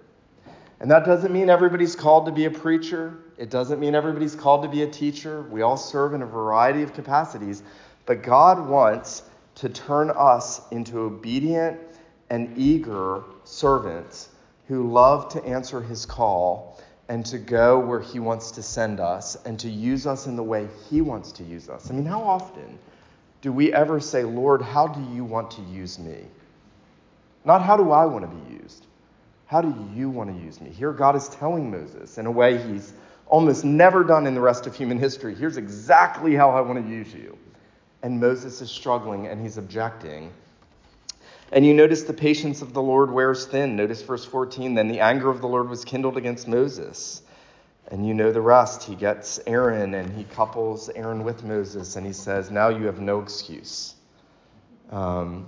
And 0.80 0.90
that 0.90 1.06
doesn't 1.06 1.32
mean 1.32 1.52
everybody's 1.52 1.96
called 1.96 2.26
to 2.26 2.32
be 2.32 2.46
a 2.46 2.52
preacher. 2.52 3.20
It 3.38 3.50
doesn't 3.50 3.80
mean 3.80 3.94
everybody's 3.94 4.36
called 4.36 4.64
to 4.64 4.70
be 4.70 4.82
a 4.82 4.88
teacher. 4.90 5.44
We 5.44 5.62
all 5.62 5.78
serve 5.78 6.14
in 6.14 6.22
a 6.22 6.26
variety 6.26 6.82
of 6.82 6.94
capacities. 6.94 7.62
But 8.06 8.24
God 8.24 8.68
wants 8.68 9.24
to 9.56 9.70
turn 9.70 10.12
us 10.12 10.62
into 10.72 11.00
obedient 11.00 11.80
and 12.30 12.58
eager 12.58 13.24
servants 13.44 14.30
who 14.68 14.92
love 14.92 15.30
to 15.30 15.44
answer 15.46 15.82
his 15.82 16.06
call 16.06 16.82
and 17.10 17.26
to 17.28 17.38
go 17.38 17.80
where 17.80 18.02
he 18.02 18.20
wants 18.20 18.52
to 18.52 18.62
send 18.62 19.00
us 19.00 19.38
and 19.46 19.60
to 19.60 19.70
use 19.70 20.06
us 20.06 20.28
in 20.28 20.36
the 20.36 20.44
way 20.44 20.68
he 20.90 21.02
wants 21.02 21.32
to 21.34 21.44
use 21.44 21.70
us. 21.70 21.90
I 21.90 21.94
mean, 21.94 22.06
how 22.06 22.22
often 22.22 22.78
do 23.42 23.52
we 23.52 23.72
ever 23.72 24.00
say, 24.00 24.24
Lord, 24.24 24.62
how 24.62 24.88
do 24.88 25.02
you 25.16 25.24
want 25.24 25.52
to 25.52 25.62
use 25.62 26.00
me? 26.00 26.18
Not 27.46 27.62
how 27.62 27.78
do 27.78 27.92
I 27.92 28.06
want 28.06 28.30
to 28.30 28.36
be 28.36 28.62
used? 28.62 28.86
How 29.46 29.62
do 29.62 29.74
you 29.96 30.10
want 30.10 30.36
to 30.36 30.44
use 30.44 30.60
me? 30.60 30.70
Here, 30.70 30.92
God 30.92 31.16
is 31.16 31.30
telling 31.30 31.72
Moses 31.72 32.18
in 32.18 32.26
a 32.26 32.32
way 32.32 32.58
he's 32.58 32.92
almost 33.30 33.66
never 33.66 34.04
done 34.04 34.26
in 34.28 34.34
the 34.34 34.42
rest 34.42 34.68
of 34.68 34.76
human 34.76 34.98
history. 34.98 35.36
Here's 35.36 35.58
exactly 35.58 36.36
how 36.36 36.50
I 36.50 36.62
want 36.62 36.84
to 36.84 36.90
use 36.90 37.14
you. 37.14 37.38
And 38.04 38.20
Moses 38.20 38.62
is 38.62 38.70
struggling 38.70 39.28
and 39.28 39.42
he's 39.42 39.58
objecting. 39.58 40.32
And 41.52 41.66
you 41.66 41.74
notice 41.74 42.04
the 42.04 42.14
patience 42.14 42.62
of 42.62 42.74
the 42.74 42.82
Lord 42.82 43.12
wears 43.12 43.46
thin. 43.46 43.76
Notice 43.76 44.02
verse 44.02 44.26
14. 44.26 44.76
Then 44.76 44.88
the 44.88 45.00
anger 45.00 45.30
of 45.30 45.42
the 45.42 45.48
Lord 45.48 45.70
was 45.70 45.84
kindled 45.86 46.18
against 46.18 46.48
Moses. 46.48 47.22
And 47.90 48.06
you 48.06 48.14
know 48.14 48.32
the 48.32 48.42
rest. 48.42 48.84
He 48.84 48.96
gets 48.96 49.40
Aaron 49.48 49.94
and 49.94 50.12
he 50.14 50.26
couples 50.26 50.90
Aaron 50.90 51.24
with 51.24 51.44
Moses 51.44 51.96
and 51.96 52.06
he 52.06 52.14
says, 52.14 52.52
Now 52.52 52.68
you 52.68 52.86
have 52.86 53.00
no 53.00 53.22
excuse. 53.22 53.96
Um, 54.92 55.48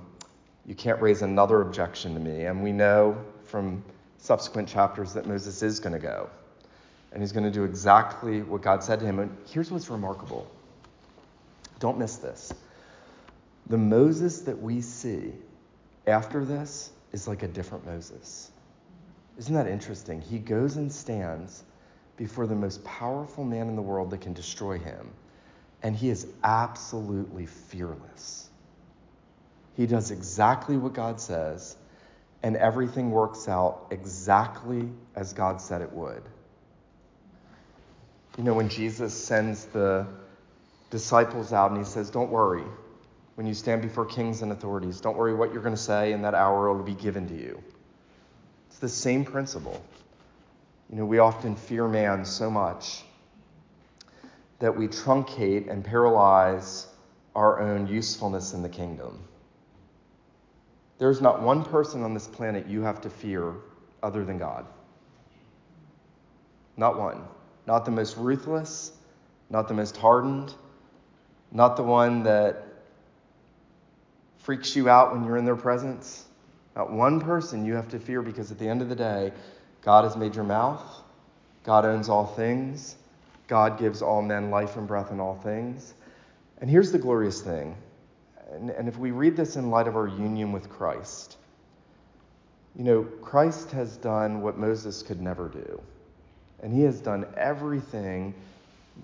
you 0.65 0.75
can't 0.75 1.01
raise 1.01 1.21
another 1.21 1.61
objection 1.61 2.13
to 2.13 2.19
me. 2.19 2.45
And 2.45 2.63
we 2.63 2.71
know 2.71 3.17
from 3.43 3.83
subsequent 4.19 4.69
chapters 4.69 5.13
that 5.13 5.25
Moses 5.25 5.61
is 5.63 5.79
going 5.79 5.93
to 5.93 5.99
go. 5.99 6.29
And 7.11 7.21
he's 7.21 7.31
going 7.31 7.45
to 7.45 7.51
do 7.51 7.63
exactly 7.63 8.41
what 8.41 8.61
God 8.61 8.83
said 8.83 8.99
to 8.99 9.05
him. 9.05 9.19
And 9.19 9.35
here's 9.47 9.71
what's 9.71 9.89
remarkable 9.89 10.49
don't 11.79 11.97
miss 11.97 12.17
this. 12.17 12.53
The 13.67 13.77
Moses 13.77 14.41
that 14.41 14.61
we 14.61 14.81
see 14.81 15.33
after 16.05 16.43
this 16.43 16.91
is 17.11 17.27
like 17.27 17.43
a 17.43 17.47
different 17.47 17.85
Moses. 17.85 18.51
Isn't 19.37 19.55
that 19.55 19.67
interesting? 19.67 20.21
He 20.21 20.39
goes 20.39 20.75
and 20.75 20.91
stands 20.91 21.63
before 22.17 22.47
the 22.47 22.55
most 22.55 22.83
powerful 22.83 23.45
man 23.45 23.69
in 23.69 23.75
the 23.77 23.81
world 23.81 24.11
that 24.11 24.19
can 24.19 24.33
destroy 24.33 24.77
him, 24.77 25.11
and 25.81 25.95
he 25.95 26.09
is 26.09 26.27
absolutely 26.43 27.45
fearless. 27.45 28.49
He 29.77 29.87
does 29.87 30.11
exactly 30.11 30.75
what 30.75 30.93
God 30.93 31.21
says, 31.21 31.77
and 32.43 32.57
everything 32.57 33.11
works 33.11 33.47
out 33.47 33.87
exactly 33.91 34.89
as 35.15 35.31
God 35.31 35.61
said 35.61 35.81
it 35.81 35.93
would. 35.93 36.23
You 38.39 38.45
know, 38.45 38.53
when 38.53 38.69
Jesus 38.69 39.13
sends 39.13 39.65
the 39.65 40.07
disciples 40.91 41.51
out 41.51 41.71
and 41.71 41.77
he 41.77 41.83
says, 41.83 42.09
Don't 42.09 42.31
worry, 42.31 42.63
when 43.35 43.45
you 43.45 43.53
stand 43.53 43.81
before 43.81 44.05
kings 44.05 44.41
and 44.41 44.49
authorities, 44.53 45.01
don't 45.01 45.17
worry 45.17 45.35
what 45.35 45.51
you're 45.51 45.61
going 45.61 45.75
to 45.75 45.81
say 45.81 46.13
in 46.13 46.21
that 46.21 46.33
hour, 46.33 46.69
it'll 46.69 46.81
be 46.81 46.93
given 46.93 47.27
to 47.27 47.35
you. 47.35 47.61
It's 48.69 48.79
the 48.79 48.87
same 48.87 49.25
principle. 49.25 49.83
You 50.89 50.95
know, 50.95 51.05
we 51.05 51.19
often 51.19 51.57
fear 51.57 51.85
man 51.89 52.23
so 52.23 52.49
much 52.49 53.03
that 54.59 54.77
we 54.77 54.87
truncate 54.87 55.69
and 55.69 55.83
paralyze 55.83 56.87
our 57.35 57.59
own 57.59 57.87
usefulness 57.87 58.53
in 58.53 58.63
the 58.63 58.69
kingdom. 58.69 59.19
There's 60.97 61.19
not 61.19 61.41
one 61.41 61.65
person 61.65 62.03
on 62.03 62.13
this 62.13 62.27
planet 62.27 62.67
you 62.67 62.83
have 62.83 63.01
to 63.01 63.09
fear 63.09 63.55
other 64.01 64.23
than 64.23 64.37
God. 64.37 64.65
Not 66.77 66.97
one. 66.97 67.21
Not 67.69 67.85
the 67.85 67.91
most 67.91 68.17
ruthless, 68.17 68.93
not 69.51 69.67
the 69.67 69.75
most 69.75 69.95
hardened, 69.95 70.55
not 71.51 71.77
the 71.77 71.83
one 71.83 72.23
that 72.23 72.63
freaks 74.39 74.75
you 74.75 74.89
out 74.89 75.11
when 75.11 75.23
you're 75.23 75.37
in 75.37 75.45
their 75.45 75.55
presence. 75.55 76.25
Not 76.75 76.91
one 76.91 77.19
person 77.19 77.67
you 77.67 77.75
have 77.75 77.87
to 77.89 77.99
fear 77.99 78.23
because 78.23 78.51
at 78.51 78.57
the 78.57 78.67
end 78.67 78.81
of 78.81 78.89
the 78.89 78.95
day, 78.95 79.31
God 79.83 80.03
has 80.03 80.17
made 80.17 80.33
your 80.33 80.45
mouth, 80.45 80.81
God 81.63 81.85
owns 81.85 82.09
all 82.09 82.25
things, 82.25 82.95
God 83.45 83.77
gives 83.77 84.01
all 84.01 84.23
men 84.23 84.49
life 84.49 84.75
and 84.75 84.87
breath 84.87 85.11
in 85.11 85.19
all 85.19 85.35
things. 85.35 85.93
And 86.61 86.71
here's 86.71 86.91
the 86.91 86.97
glorious 86.97 87.39
thing 87.39 87.77
and, 88.51 88.71
and 88.71 88.87
if 88.87 88.97
we 88.97 89.11
read 89.11 89.37
this 89.37 89.57
in 89.57 89.69
light 89.69 89.87
of 89.87 89.95
our 89.95 90.07
union 90.07 90.51
with 90.51 90.71
Christ, 90.71 91.37
you 92.75 92.83
know, 92.83 93.03
Christ 93.03 93.69
has 93.73 93.95
done 93.95 94.41
what 94.41 94.57
Moses 94.57 95.03
could 95.03 95.21
never 95.21 95.47
do. 95.47 95.79
And 96.61 96.73
he 96.73 96.81
has 96.81 96.99
done 96.99 97.25
everything 97.37 98.33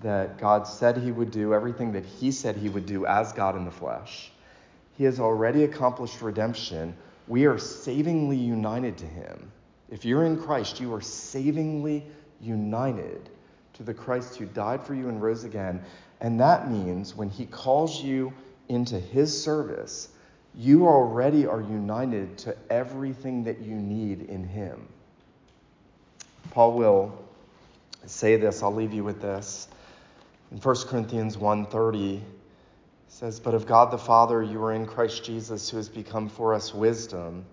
that 0.02 0.38
God 0.38 0.66
said 0.66 0.98
he 0.98 1.10
would 1.10 1.30
do, 1.30 1.54
everything 1.54 1.92
that 1.92 2.04
he 2.04 2.30
said 2.30 2.56
he 2.56 2.68
would 2.68 2.86
do 2.86 3.06
as 3.06 3.32
God 3.32 3.56
in 3.56 3.64
the 3.64 3.70
flesh. 3.70 4.30
He 4.96 5.04
has 5.04 5.20
already 5.20 5.64
accomplished 5.64 6.20
redemption. 6.20 6.96
We 7.28 7.46
are 7.46 7.58
savingly 7.58 8.36
united 8.36 8.98
to 8.98 9.06
him. 9.06 9.50
If 9.90 10.04
you're 10.04 10.24
in 10.24 10.42
Christ, 10.42 10.80
you 10.80 10.92
are 10.94 11.00
savingly 11.00 12.04
united 12.40 13.28
to 13.74 13.82
the 13.82 13.94
Christ 13.94 14.36
who 14.36 14.46
died 14.46 14.84
for 14.84 14.94
you 14.94 15.08
and 15.08 15.22
rose 15.22 15.44
again. 15.44 15.82
And 16.20 16.40
that 16.40 16.70
means 16.70 17.14
when 17.14 17.30
he 17.30 17.46
calls 17.46 18.02
you 18.02 18.32
into 18.68 18.98
his 18.98 19.42
service, 19.42 20.08
you 20.54 20.86
already 20.86 21.46
are 21.46 21.60
united 21.60 22.38
to 22.38 22.56
everything 22.70 23.44
that 23.44 23.60
you 23.60 23.74
need 23.74 24.22
in 24.22 24.44
him. 24.44 24.88
Paul 26.50 26.72
will 26.72 27.18
say 28.06 28.36
this, 28.36 28.62
I'll 28.62 28.74
leave 28.74 28.92
you 28.92 29.04
with 29.04 29.20
this. 29.20 29.68
In 30.50 30.58
1 30.58 30.86
Corinthians 30.88 31.36
1:30 31.36 32.22
says, 33.08 33.40
"But 33.40 33.54
of 33.54 33.66
God 33.66 33.90
the 33.90 33.98
Father 33.98 34.42
you 34.42 34.62
are 34.64 34.72
in 34.72 34.86
Christ 34.86 35.24
Jesus, 35.24 35.70
who 35.70 35.76
has 35.76 35.88
become 35.88 36.28
for 36.28 36.54
us 36.54 36.74
wisdom, 36.74 37.44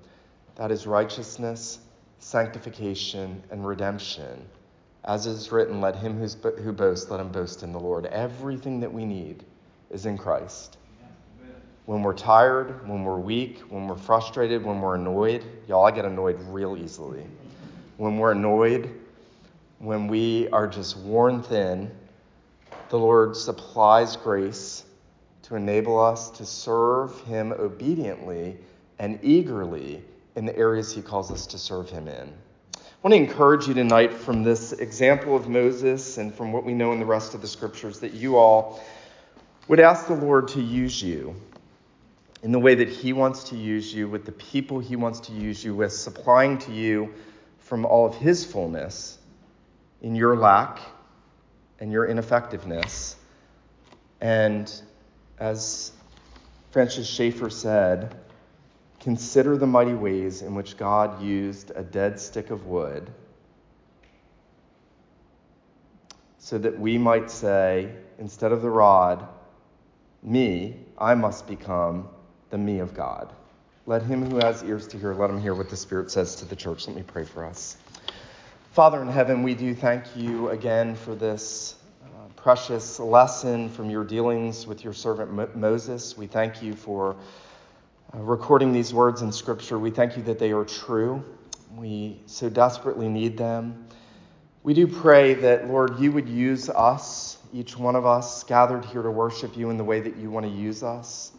that 0.55 0.71
is 0.71 0.85
righteousness, 0.85 1.79
sanctification, 2.19 3.43
and 3.51 3.65
redemption. 3.65 4.47
As 5.03 5.25
is 5.25 5.51
written, 5.51 5.81
let 5.81 5.95
him 5.95 6.19
who 6.19 6.71
boasts, 6.71 7.09
let 7.09 7.19
him 7.19 7.29
boast 7.29 7.63
in 7.63 7.71
the 7.71 7.79
Lord." 7.79 8.05
Everything 8.05 8.79
that 8.81 8.93
we 8.93 9.05
need 9.05 9.43
is 9.89 10.05
in 10.05 10.17
Christ 10.17 10.77
when 11.85 12.01
we're 12.01 12.13
tired, 12.13 12.87
when 12.87 13.03
we're 13.03 13.17
weak, 13.17 13.59
when 13.69 13.87
we're 13.87 13.95
frustrated, 13.95 14.63
when 14.63 14.79
we're 14.79 14.95
annoyed. 14.95 15.43
Y'all, 15.67 15.85
I 15.85 15.91
get 15.91 16.05
annoyed 16.05 16.39
real 16.49 16.77
easily. 16.77 17.25
When 17.97 18.17
we're 18.17 18.31
annoyed, 18.31 18.89
when 19.84 20.08
we 20.08 20.48
are 20.50 20.65
just 20.65 20.96
worn 20.96 21.43
thin, 21.43 21.91
the 22.88 22.98
Lord 22.98 23.36
supplies 23.36 24.15
grace 24.15 24.86
to 25.41 25.58
enable 25.58 26.00
us 26.00 26.30
to 26.32 26.46
serve 26.46 27.19
Him 27.22 27.52
obediently 27.52 28.58
and 28.98 29.19
eagerly 29.21 30.02
in 30.38 30.46
the 30.46 30.58
areas 30.58 30.94
He 30.94 31.02
calls 31.02 31.31
us 31.31 31.46
to 31.48 31.58
serve 31.58 31.90
Him 31.90 32.08
in. 32.08 32.31
I 32.77 32.79
want 33.02 33.12
to 33.12 33.17
encourage 33.17 33.67
you 33.67 33.73
tonight 33.73 34.13
from 34.13 34.42
this 34.42 34.71
example 34.71 35.36
of 35.36 35.50
Moses 35.50 36.17
and 36.17 36.34
from 36.34 36.54
what 36.54 36.63
we 36.63 36.73
know 36.73 36.94
in 36.94 37.00
the 37.00 37.06
rest 37.06 37.34
of 37.34 37.42
the 37.42 37.48
scriptures 37.48 38.00
that 38.00 38.13
you 38.13 38.38
all 38.38 38.81
would 39.67 39.81
ask 39.81 40.08
the 40.08 40.13
Lord 40.13 40.48
to 40.50 40.62
use 40.62 41.04
you 41.04 41.36
in 42.42 42.54
the 42.54 42.60
way 42.60 42.73
that 42.73 42.88
He 42.88 43.12
wants 43.12 43.44
to 43.50 43.58
use 43.58 43.94
you, 43.94 44.08
with 44.08 44.25
the 44.25 44.31
people 44.31 44.79
He 44.79 44.96
wants 44.96 45.19
to 45.21 45.34
use 45.34 45.62
you 45.62 45.75
with, 45.75 45.92
supplying 45.92 46.58
to 46.60 46.71
you 46.71 47.13
from 47.60 47.86
all 47.86 48.06
of 48.06 48.15
His 48.15 48.46
fullness 48.46 49.17
in 50.04 50.15
your 50.15 50.35
lack 50.35 50.79
and 51.79 51.91
your 51.91 52.06
ineffectiveness. 52.06 53.15
And 54.21 54.71
as 55.39 55.91
Francis 56.71 57.08
Schaeffer 57.08 57.49
said, 57.49 58.15
consider 58.99 59.58
the 59.58 59.67
mighty 59.67 59.93
ways 59.93 60.41
in 60.41 60.54
which 60.56 60.77
God 60.77 61.21
used 61.21 61.71
a 61.75 61.81
dead 61.81 62.19
stick 62.19 62.51
of 62.51 62.67
wood 62.67 63.10
so 66.37 66.58
that 66.58 66.77
we 66.77 66.97
might 66.97 67.31
say, 67.31 67.89
instead 68.19 68.51
of 68.51 68.62
the 68.62 68.69
rod, 68.69 69.25
me, 70.21 70.75
I 70.97 71.15
must 71.15 71.47
become 71.47 72.10
the 72.49 72.58
me 72.58 72.79
of 72.79 72.93
God. 72.93 73.31
Let 73.85 74.04
him 74.04 74.29
who 74.29 74.37
has 74.37 74.63
ears 74.63 74.87
to 74.89 74.97
hear, 74.97 75.13
let 75.13 75.29
him 75.29 75.41
hear 75.41 75.54
what 75.54 75.69
the 75.69 75.77
Spirit 75.77 76.12
says 76.12 76.35
to 76.37 76.45
the 76.45 76.56
church. 76.56 76.87
Let 76.87 76.95
me 76.95 77.04
pray 77.04 77.23
for 77.23 77.45
us. 77.45 77.77
Father 78.74 79.04
in 79.04 79.08
heaven, 79.08 79.44
we 79.44 79.54
do 79.54 79.76
thank 79.76 80.04
you 80.15 80.50
again 80.50 80.96
for 80.96 81.13
this 81.13 81.76
uh, 82.04 82.08
precious 82.36 83.00
lesson 83.00 83.69
from 83.69 83.88
your 83.88 84.04
dealings 84.04 84.65
with 84.65 84.84
your 84.84 84.94
servant 84.94 85.56
Moses. 85.56 86.17
We 86.17 86.26
thank 86.26 86.63
you 86.63 86.74
for 86.74 87.15
uh, 88.15 88.17
recording 88.17 88.74
these 88.74 88.92
words 88.92 89.21
in 89.21 89.32
Scripture. 89.32 89.78
We 89.78 89.92
thank 89.92 90.17
you 90.17 90.24
that 90.24 90.40
they 90.40 90.54
are 90.54 90.65
true. 90.65 91.24
We 91.76 92.19
so 92.26 92.50
desperately 92.50 93.10
need 93.10 93.38
them. 93.38 93.86
We 94.63 94.74
do 94.74 94.88
pray 94.88 95.36
that, 95.36 95.67
Lord, 95.67 96.00
you 96.00 96.12
would 96.12 96.28
use 96.28 96.67
us, 96.67 97.38
each 97.54 97.78
one 97.78 97.96
of 97.96 98.08
us 98.08 98.44
gathered 98.44 98.86
here 98.86 99.04
to 99.04 99.12
worship 99.12 99.56
you 99.56 99.69
in 99.69 99.78
the 99.78 99.84
way 99.84 100.00
that 100.00 100.15
you 100.17 100.32
want 100.32 100.48
to 100.48 100.52
use 100.52 100.82
us. 100.82 101.32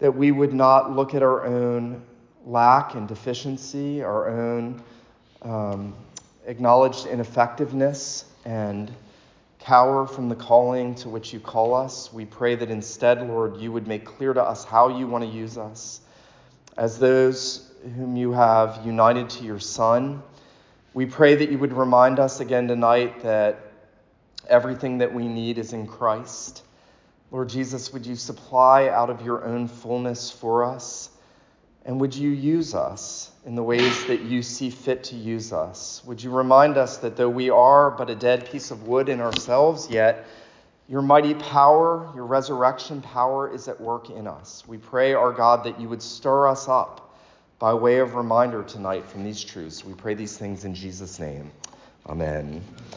That 0.00 0.10
we 0.10 0.32
would 0.32 0.52
not 0.52 0.90
look 0.90 1.14
at 1.14 1.22
our 1.22 1.44
own 1.46 2.02
lack 2.44 2.96
and 2.96 3.06
deficiency, 3.06 4.02
our 4.02 4.28
own 4.28 4.82
um, 5.42 5.94
acknowledged 6.46 7.06
ineffectiveness 7.06 8.24
and 8.44 8.92
cower 9.58 10.06
from 10.06 10.28
the 10.28 10.34
calling 10.34 10.94
to 10.94 11.08
which 11.08 11.32
you 11.32 11.40
call 11.40 11.74
us. 11.74 12.12
We 12.12 12.24
pray 12.24 12.54
that 12.54 12.70
instead, 12.70 13.26
Lord, 13.26 13.56
you 13.56 13.72
would 13.72 13.88
make 13.88 14.04
clear 14.04 14.32
to 14.32 14.42
us 14.42 14.64
how 14.64 14.96
you 14.96 15.06
want 15.06 15.24
to 15.24 15.30
use 15.30 15.58
us 15.58 16.00
as 16.76 16.98
those 16.98 17.72
whom 17.96 18.16
you 18.16 18.32
have 18.32 18.84
united 18.84 19.28
to 19.30 19.44
your 19.44 19.58
Son. 19.58 20.22
We 20.94 21.06
pray 21.06 21.34
that 21.34 21.50
you 21.50 21.58
would 21.58 21.72
remind 21.72 22.20
us 22.20 22.40
again 22.40 22.68
tonight 22.68 23.22
that 23.22 23.58
everything 24.48 24.98
that 24.98 25.12
we 25.12 25.26
need 25.26 25.58
is 25.58 25.72
in 25.72 25.86
Christ. 25.86 26.62
Lord 27.32 27.48
Jesus, 27.48 27.92
would 27.92 28.06
you 28.06 28.14
supply 28.14 28.88
out 28.88 29.10
of 29.10 29.22
your 29.22 29.44
own 29.44 29.66
fullness 29.66 30.30
for 30.30 30.64
us? 30.64 31.10
And 31.86 32.00
would 32.00 32.16
you 32.16 32.30
use 32.30 32.74
us 32.74 33.30
in 33.46 33.54
the 33.54 33.62
ways 33.62 34.06
that 34.06 34.22
you 34.22 34.42
see 34.42 34.70
fit 34.70 35.04
to 35.04 35.14
use 35.14 35.52
us? 35.52 36.02
Would 36.04 36.20
you 36.20 36.30
remind 36.32 36.76
us 36.76 36.98
that 36.98 37.16
though 37.16 37.30
we 37.30 37.48
are 37.48 37.92
but 37.92 38.10
a 38.10 38.16
dead 38.16 38.50
piece 38.50 38.72
of 38.72 38.88
wood 38.88 39.08
in 39.08 39.20
ourselves, 39.20 39.88
yet 39.88 40.26
your 40.88 41.00
mighty 41.00 41.34
power, 41.34 42.10
your 42.16 42.26
resurrection 42.26 43.00
power 43.02 43.54
is 43.54 43.68
at 43.68 43.80
work 43.80 44.10
in 44.10 44.26
us? 44.26 44.64
We 44.66 44.78
pray, 44.78 45.14
our 45.14 45.32
God, 45.32 45.62
that 45.62 45.80
you 45.80 45.88
would 45.88 46.02
stir 46.02 46.48
us 46.48 46.68
up 46.68 47.16
by 47.60 47.72
way 47.72 47.98
of 47.98 48.16
reminder 48.16 48.64
tonight 48.64 49.06
from 49.06 49.22
these 49.22 49.42
truths. 49.42 49.84
We 49.84 49.94
pray 49.94 50.14
these 50.14 50.36
things 50.36 50.64
in 50.64 50.74
Jesus' 50.74 51.20
name. 51.20 51.52
Amen. 52.08 52.62